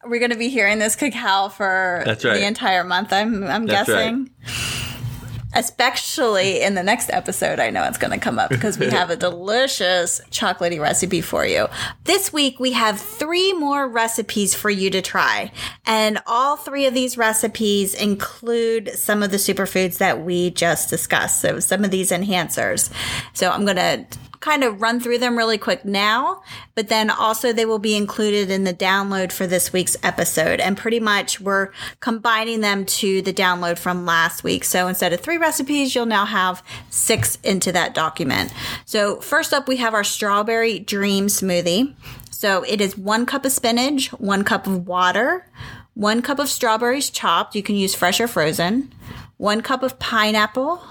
We're 0.04 0.18
going 0.18 0.32
to 0.32 0.36
be 0.36 0.50
hearing 0.50 0.78
this 0.78 0.94
cacao 0.94 1.48
for 1.48 2.04
right. 2.06 2.18
the 2.18 2.46
entire 2.46 2.84
month, 2.84 3.14
I'm, 3.14 3.44
I'm 3.44 3.64
That's 3.64 3.88
guessing. 3.88 4.28
Especially 5.60 6.62
in 6.62 6.74
the 6.74 6.82
next 6.82 7.10
episode, 7.12 7.60
I 7.60 7.68
know 7.68 7.84
it's 7.84 7.98
going 7.98 8.18
to 8.18 8.18
come 8.18 8.38
up 8.38 8.48
because 8.48 8.78
we 8.78 8.86
have 8.86 9.10
a 9.10 9.16
delicious 9.28 10.22
chocolatey 10.30 10.80
recipe 10.80 11.20
for 11.20 11.44
you. 11.44 11.66
This 12.04 12.32
week, 12.32 12.58
we 12.58 12.72
have 12.72 12.98
three 12.98 13.52
more 13.52 13.86
recipes 13.86 14.54
for 14.54 14.70
you 14.70 14.88
to 14.88 15.02
try. 15.02 15.52
And 15.84 16.18
all 16.26 16.56
three 16.56 16.86
of 16.86 16.94
these 16.94 17.18
recipes 17.18 17.92
include 17.92 18.92
some 18.94 19.22
of 19.22 19.32
the 19.32 19.36
superfoods 19.36 19.98
that 19.98 20.22
we 20.22 20.48
just 20.48 20.88
discussed. 20.88 21.42
So, 21.42 21.60
some 21.60 21.84
of 21.84 21.90
these 21.90 22.10
enhancers. 22.10 22.90
So, 23.34 23.50
I'm 23.50 23.66
going 23.66 23.76
to 23.76 24.06
kind 24.40 24.64
of 24.64 24.80
run 24.80 24.98
through 25.00 25.18
them 25.18 25.36
really 25.36 25.58
quick 25.58 25.84
now, 25.84 26.42
but 26.74 26.88
then 26.88 27.10
also 27.10 27.52
they 27.52 27.66
will 27.66 27.78
be 27.78 27.94
included 27.94 28.50
in 28.50 28.64
the 28.64 28.72
download 28.72 29.32
for 29.32 29.46
this 29.46 29.72
week's 29.72 29.96
episode. 30.02 30.60
And 30.60 30.76
pretty 30.76 30.98
much 30.98 31.40
we're 31.40 31.70
combining 32.00 32.60
them 32.60 32.86
to 32.86 33.20
the 33.22 33.34
download 33.34 33.78
from 33.78 34.06
last 34.06 34.42
week. 34.42 34.64
So 34.64 34.88
instead 34.88 35.12
of 35.12 35.20
three 35.20 35.36
recipes, 35.36 35.94
you'll 35.94 36.06
now 36.06 36.24
have 36.24 36.62
six 36.88 37.36
into 37.44 37.70
that 37.72 37.94
document. 37.94 38.52
So 38.86 39.16
first 39.16 39.52
up, 39.52 39.68
we 39.68 39.76
have 39.76 39.94
our 39.94 40.04
strawberry 40.04 40.78
dream 40.78 41.26
smoothie. 41.26 41.94
So 42.30 42.62
it 42.62 42.80
is 42.80 42.96
one 42.96 43.26
cup 43.26 43.44
of 43.44 43.52
spinach, 43.52 44.08
one 44.14 44.44
cup 44.44 44.66
of 44.66 44.86
water, 44.86 45.46
one 45.92 46.22
cup 46.22 46.38
of 46.38 46.48
strawberries 46.48 47.10
chopped. 47.10 47.54
You 47.54 47.62
can 47.62 47.76
use 47.76 47.94
fresh 47.94 48.18
or 48.20 48.26
frozen, 48.26 48.90
one 49.36 49.60
cup 49.60 49.82
of 49.82 49.98
pineapple, 49.98 50.82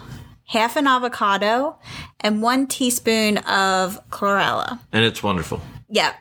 half 0.49 0.75
an 0.75 0.87
avocado, 0.87 1.77
and 2.19 2.41
one 2.41 2.65
teaspoon 2.65 3.37
of 3.39 3.99
chlorella. 4.09 4.79
And 4.91 5.05
it's 5.05 5.21
wonderful. 5.21 5.61
Yeah. 5.89 6.13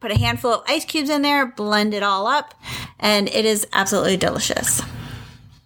Put 0.00 0.10
a 0.10 0.18
handful 0.18 0.52
of 0.52 0.64
ice 0.66 0.86
cubes 0.86 1.10
in 1.10 1.20
there, 1.22 1.46
blend 1.46 1.92
it 1.92 2.02
all 2.02 2.26
up, 2.26 2.54
and 2.98 3.28
it 3.28 3.44
is 3.44 3.66
absolutely 3.72 4.16
delicious. 4.16 4.80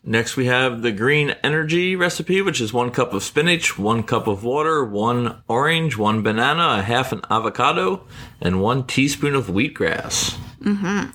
Next, 0.05 0.37
we 0.37 0.47
have 0.47 0.83
the 0.83 0.93
green 0.93 1.35
energy 1.43 1.95
recipe, 1.97 2.41
which 2.41 2.61
is 2.61 2.73
one 2.73 2.91
cup 2.91 3.13
of 3.13 3.23
spinach, 3.23 3.79
one 3.79 4.03
cup 4.03 4.27
of 4.27 4.45
water, 4.45 4.85
one 4.85 5.43
orange, 5.49 5.97
one 5.97 6.23
banana, 6.23 6.79
a 6.79 6.83
half 6.83 7.13
an 7.13 7.21
avocado, 7.31 8.07
and 8.41 8.63
one 8.63 8.87
teaspoon 8.87 9.35
of 9.35 9.49
wheatgrass. 9.49 10.39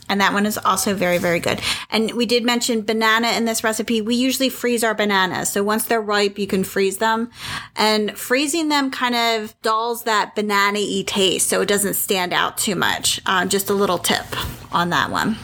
And 0.09 0.21
that 0.21 0.33
one 0.33 0.45
is 0.45 0.57
also 0.57 0.93
very, 0.93 1.17
very 1.17 1.39
good. 1.39 1.59
And 1.89 2.11
we 2.13 2.25
did 2.25 2.43
mention 2.45 2.81
banana 2.81 3.29
in 3.29 3.45
this 3.45 3.63
recipe. 3.63 4.01
We 4.01 4.15
usually 4.15 4.49
freeze 4.49 4.83
our 4.83 4.95
bananas. 4.95 5.49
So 5.49 5.63
once 5.63 5.85
they're 5.85 6.01
ripe, 6.01 6.37
you 6.39 6.47
can 6.47 6.63
freeze 6.63 6.97
them. 6.97 7.29
And 7.75 8.17
freezing 8.17 8.69
them 8.69 8.89
kind 8.89 9.15
of 9.15 9.59
dulls 9.61 10.03
that 10.03 10.35
banana 10.35 10.79
y 10.79 11.03
taste 11.05 11.49
so 11.49 11.61
it 11.61 11.67
doesn't 11.67 11.95
stand 11.95 12.31
out 12.31 12.57
too 12.57 12.75
much. 12.75 13.21
Uh, 13.25 13.45
just 13.45 13.69
a 13.69 13.73
little 13.73 13.97
tip 13.97 14.25
on 14.73 14.89
that 14.91 15.11
one. 15.11 15.37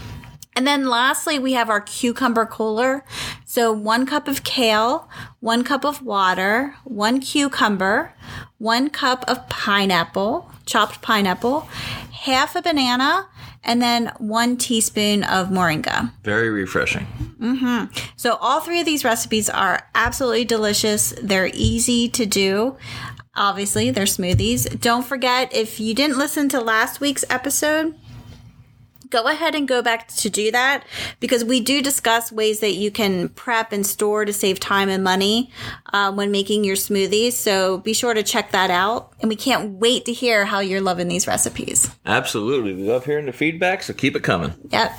And 0.59 0.67
then 0.67 0.89
lastly, 0.89 1.39
we 1.39 1.53
have 1.53 1.69
our 1.69 1.79
cucumber 1.79 2.45
cooler. 2.45 3.05
So 3.45 3.71
one 3.71 4.05
cup 4.05 4.27
of 4.27 4.43
kale, 4.43 5.09
one 5.39 5.63
cup 5.63 5.85
of 5.85 6.01
water, 6.01 6.75
one 6.83 7.21
cucumber, 7.21 8.13
one 8.57 8.89
cup 8.89 9.23
of 9.29 9.47
pineapple, 9.47 10.51
chopped 10.65 11.01
pineapple, 11.01 11.61
half 12.11 12.57
a 12.57 12.61
banana, 12.61 13.29
and 13.63 13.81
then 13.81 14.11
one 14.17 14.57
teaspoon 14.57 15.23
of 15.23 15.47
moringa. 15.47 16.11
Very 16.25 16.49
refreshing. 16.49 17.07
Mm-hmm. 17.39 17.97
So 18.17 18.35
all 18.41 18.59
three 18.59 18.81
of 18.81 18.85
these 18.85 19.05
recipes 19.05 19.49
are 19.49 19.87
absolutely 19.95 20.43
delicious. 20.43 21.13
They're 21.23 21.51
easy 21.53 22.09
to 22.09 22.25
do. 22.25 22.75
Obviously, 23.33 23.91
they're 23.91 24.03
smoothies. 24.03 24.81
Don't 24.81 25.05
forget 25.05 25.55
if 25.55 25.79
you 25.79 25.93
didn't 25.93 26.17
listen 26.17 26.49
to 26.49 26.59
last 26.59 26.99
week's 26.99 27.23
episode, 27.29 27.95
go 29.09 29.27
ahead 29.27 29.55
and 29.55 29.67
go 29.67 29.81
back 29.81 30.07
to 30.07 30.29
do 30.29 30.51
that 30.51 30.85
because 31.19 31.43
we 31.43 31.59
do 31.59 31.81
discuss 31.81 32.31
ways 32.31 32.59
that 32.59 32.73
you 32.73 32.91
can 32.91 33.29
prep 33.29 33.71
and 33.71 33.85
store 33.85 34.25
to 34.25 34.33
save 34.33 34.59
time 34.59 34.89
and 34.89 35.03
money 35.03 35.51
uh, 35.93 36.11
when 36.11 36.31
making 36.31 36.63
your 36.63 36.75
smoothies. 36.75 37.33
So 37.33 37.79
be 37.79 37.93
sure 37.93 38.13
to 38.13 38.23
check 38.23 38.51
that 38.51 38.69
out. 38.69 39.13
And 39.21 39.29
we 39.29 39.35
can't 39.35 39.73
wait 39.73 40.05
to 40.05 40.13
hear 40.13 40.45
how 40.45 40.59
you're 40.59 40.81
loving 40.81 41.07
these 41.07 41.27
recipes. 41.27 41.89
Absolutely. 42.05 42.73
We 42.73 42.83
love 42.83 43.05
hearing 43.05 43.25
the 43.25 43.33
feedback, 43.33 43.83
so 43.83 43.93
keep 43.93 44.15
it 44.15 44.23
coming. 44.23 44.53
Yep. 44.69 44.91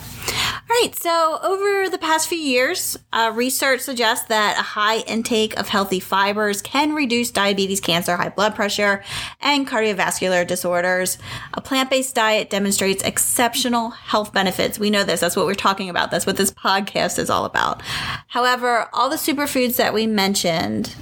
Right. 0.83 0.97
So, 0.97 1.39
over 1.43 1.91
the 1.91 1.99
past 1.99 2.27
few 2.27 2.39
years, 2.39 2.99
uh, 3.13 3.33
research 3.35 3.83
suggests 3.83 4.29
that 4.29 4.59
a 4.59 4.63
high 4.63 5.01
intake 5.01 5.59
of 5.59 5.69
healthy 5.69 6.01
fibers 6.01 6.63
can 6.63 6.95
reduce 6.95 7.31
diabetes, 7.31 7.81
cancer, 7.81 8.17
high 8.17 8.31
blood 8.31 8.55
pressure, 8.55 9.05
and 9.43 9.69
cardiovascular 9.69 10.47
disorders. 10.47 11.19
A 11.53 11.61
plant 11.61 11.91
based 11.91 12.15
diet 12.15 12.49
demonstrates 12.49 13.03
exceptional 13.03 13.91
health 13.91 14.33
benefits. 14.33 14.79
We 14.79 14.89
know 14.89 15.05
this. 15.05 15.21
That's 15.21 15.37
what 15.37 15.45
we're 15.45 15.55
talking 15.55 15.91
about. 15.91 16.11
That's 16.11 16.25
what 16.25 16.39
this 16.39 16.51
podcast 16.51 17.19
is 17.19 17.29
all 17.29 17.45
about. 17.45 17.83
However, 18.29 18.89
all 18.95 19.11
the 19.11 19.17
superfoods 19.17 19.77
that 19.77 19.93
we 19.93 20.07
mentioned 20.07 20.95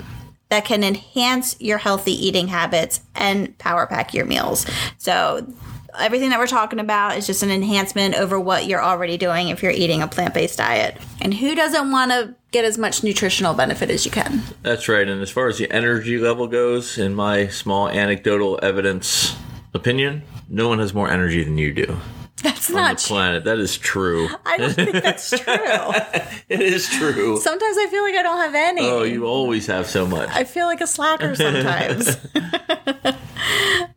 that 0.48 0.64
can 0.64 0.82
enhance 0.82 1.54
your 1.60 1.78
healthy 1.78 2.12
eating 2.26 2.48
habits 2.48 3.00
and 3.14 3.56
power 3.58 3.86
pack 3.86 4.12
your 4.12 4.24
meals. 4.26 4.66
So, 4.96 5.46
everything 5.98 6.30
that 6.30 6.38
we're 6.38 6.46
talking 6.46 6.78
about 6.78 7.16
is 7.16 7.26
just 7.26 7.42
an 7.42 7.50
enhancement 7.50 8.14
over 8.14 8.38
what 8.38 8.66
you're 8.66 8.82
already 8.82 9.16
doing 9.16 9.48
if 9.48 9.62
you're 9.62 9.72
eating 9.72 10.02
a 10.02 10.08
plant 10.08 10.34
based 10.34 10.58
diet. 10.58 10.96
And 11.20 11.34
who 11.34 11.54
doesn't 11.54 11.90
want 11.90 12.10
to 12.10 12.34
get 12.50 12.64
as 12.64 12.78
much 12.78 13.02
nutritional 13.02 13.54
benefit 13.54 13.90
as 13.90 14.04
you 14.04 14.10
can? 14.10 14.42
That's 14.62 14.88
right. 14.88 15.06
And 15.06 15.22
as 15.22 15.30
far 15.30 15.48
as 15.48 15.58
the 15.58 15.70
energy 15.70 16.18
level 16.18 16.46
goes, 16.46 16.98
in 16.98 17.14
my 17.14 17.48
small 17.48 17.88
anecdotal 17.88 18.58
evidence 18.62 19.36
opinion, 19.74 20.22
no 20.48 20.68
one 20.68 20.78
has 20.78 20.94
more 20.94 21.10
energy 21.10 21.44
than 21.44 21.58
you 21.58 21.72
do 21.72 21.98
That's 22.42 22.70
on 22.70 22.76
not 22.76 22.96
the 22.96 23.02
true. 23.02 23.08
planet. 23.08 23.44
That 23.44 23.58
is 23.58 23.76
true. 23.76 24.28
I 24.46 24.56
don't 24.58 24.72
think 24.72 24.92
that's 24.92 25.30
true. 25.38 25.42
It 26.48 26.60
is 26.60 26.88
true. 26.88 27.38
Sometimes 27.40 27.76
I 27.78 27.86
feel 27.90 28.02
like 28.02 28.14
I 28.14 28.22
don't 28.22 28.38
have 28.38 28.54
any. 28.54 28.86
Oh, 28.86 29.02
you 29.02 29.26
always 29.26 29.66
have 29.66 29.86
so 29.88 30.06
much. 30.06 30.28
I 30.30 30.44
feel 30.44 30.66
like 30.66 30.80
a 30.80 30.86
slacker 30.86 31.34
sometimes. 31.34 32.16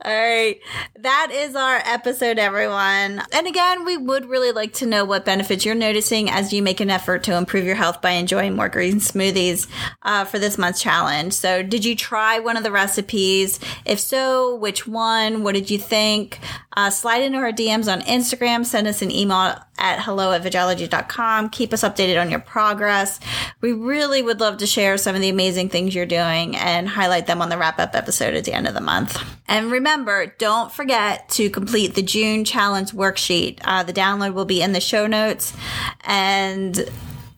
All 0.03 0.11
right. 0.11 0.59
That 0.99 1.29
is 1.31 1.55
our 1.55 1.81
episode, 1.85 2.39
everyone. 2.39 3.21
And 3.31 3.47
again, 3.47 3.85
we 3.85 3.97
would 3.97 4.25
really 4.25 4.51
like 4.51 4.73
to 4.73 4.85
know 4.85 5.05
what 5.05 5.25
benefits 5.25 5.65
you're 5.65 5.75
noticing 5.75 6.29
as 6.29 6.51
you 6.51 6.63
make 6.63 6.79
an 6.79 6.89
effort 6.89 7.23
to 7.23 7.35
improve 7.35 7.65
your 7.65 7.75
health 7.75 8.01
by 8.01 8.11
enjoying 8.11 8.55
more 8.55 8.69
green 8.69 8.95
smoothies 8.95 9.67
uh, 10.01 10.25
for 10.25 10.39
this 10.39 10.57
month's 10.57 10.81
challenge. 10.81 11.33
So, 11.33 11.61
did 11.63 11.85
you 11.85 11.95
try 11.95 12.39
one 12.39 12.57
of 12.57 12.63
the 12.63 12.71
recipes? 12.71 13.59
If 13.85 13.99
so, 13.99 14.55
which 14.55 14.87
one? 14.87 15.43
What 15.43 15.53
did 15.53 15.69
you 15.69 15.77
think? 15.77 16.39
Uh, 16.75 16.89
slide 16.89 17.21
into 17.21 17.37
our 17.37 17.51
DMs 17.51 17.91
on 17.91 18.01
Instagram. 18.01 18.30
Send 18.63 18.87
us 18.87 19.01
an 19.01 19.11
email 19.11 19.55
at 19.77 20.01
hello 20.01 20.31
at 20.31 20.43
vegology.com. 20.43 21.49
Keep 21.49 21.73
us 21.73 21.81
updated 21.81 22.21
on 22.21 22.29
your 22.29 22.39
progress. 22.39 23.19
We 23.61 23.73
really 23.73 24.21
would 24.21 24.39
love 24.39 24.57
to 24.57 24.67
share 24.67 24.97
some 24.97 25.15
of 25.15 25.21
the 25.21 25.29
amazing 25.29 25.69
things 25.69 25.95
you're 25.95 26.05
doing 26.05 26.55
and 26.55 26.87
highlight 26.87 27.27
them 27.27 27.41
on 27.41 27.49
the 27.49 27.57
wrap 27.57 27.79
up 27.79 27.95
episode 27.95 28.33
at 28.33 28.45
the 28.45 28.53
end 28.53 28.67
of 28.67 28.73
the 28.73 28.81
month. 28.81 29.21
And 29.47 29.71
remember, 29.71 30.27
don't 30.37 30.71
forget 30.71 31.29
to 31.29 31.49
complete 31.49 31.95
the 31.95 32.01
June 32.01 32.45
challenge 32.45 32.91
worksheet. 32.91 33.59
Uh, 33.63 33.83
the 33.83 33.93
download 33.93 34.33
will 34.33 34.45
be 34.45 34.61
in 34.61 34.73
the 34.73 34.81
show 34.81 35.07
notes 35.07 35.53
and 36.01 36.89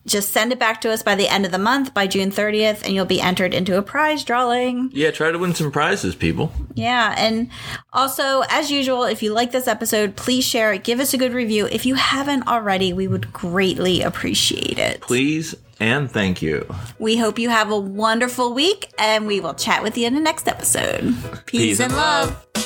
just 0.06 0.32
send 0.32 0.52
it 0.52 0.58
back 0.58 0.80
to 0.82 0.90
us 0.90 1.02
by 1.02 1.14
the 1.14 1.28
end 1.28 1.46
of 1.46 1.52
the 1.52 1.58
month 1.58 1.94
by 1.94 2.06
June 2.06 2.30
30th 2.30 2.82
and 2.84 2.94
you'll 2.94 3.04
be 3.04 3.20
entered 3.20 3.54
into 3.54 3.78
a 3.78 3.82
prize 3.82 4.24
drawing. 4.24 4.90
Yeah, 4.92 5.10
try 5.10 5.30
to 5.32 5.38
win 5.38 5.54
some 5.54 5.70
prizes, 5.72 6.14
people. 6.14 6.52
Yeah, 6.74 7.14
and 7.16 7.50
also 7.92 8.42
as 8.50 8.70
usual, 8.70 9.04
if 9.04 9.22
you 9.22 9.32
like 9.32 9.52
this 9.52 9.66
episode, 9.66 10.16
please 10.16 10.44
share 10.44 10.72
it, 10.72 10.84
give 10.84 11.00
us 11.00 11.14
a 11.14 11.18
good 11.18 11.32
review. 11.32 11.66
If 11.66 11.86
you 11.86 11.94
haven't 11.94 12.46
already, 12.46 12.92
we 12.92 13.08
would 13.08 13.32
greatly 13.32 14.02
appreciate 14.02 14.78
it. 14.78 15.00
Please 15.00 15.54
and 15.80 16.10
thank 16.10 16.40
you. 16.40 16.72
We 16.98 17.16
hope 17.16 17.38
you 17.38 17.48
have 17.48 17.70
a 17.70 17.78
wonderful 17.78 18.54
week 18.54 18.92
and 18.98 19.26
we 19.26 19.40
will 19.40 19.54
chat 19.54 19.82
with 19.82 19.98
you 19.98 20.06
in 20.06 20.14
the 20.14 20.20
next 20.20 20.46
episode. 20.48 21.14
Peace, 21.46 21.78
Peace 21.78 21.80
and 21.80 21.92
love. 21.94 22.30
love. 22.54 22.63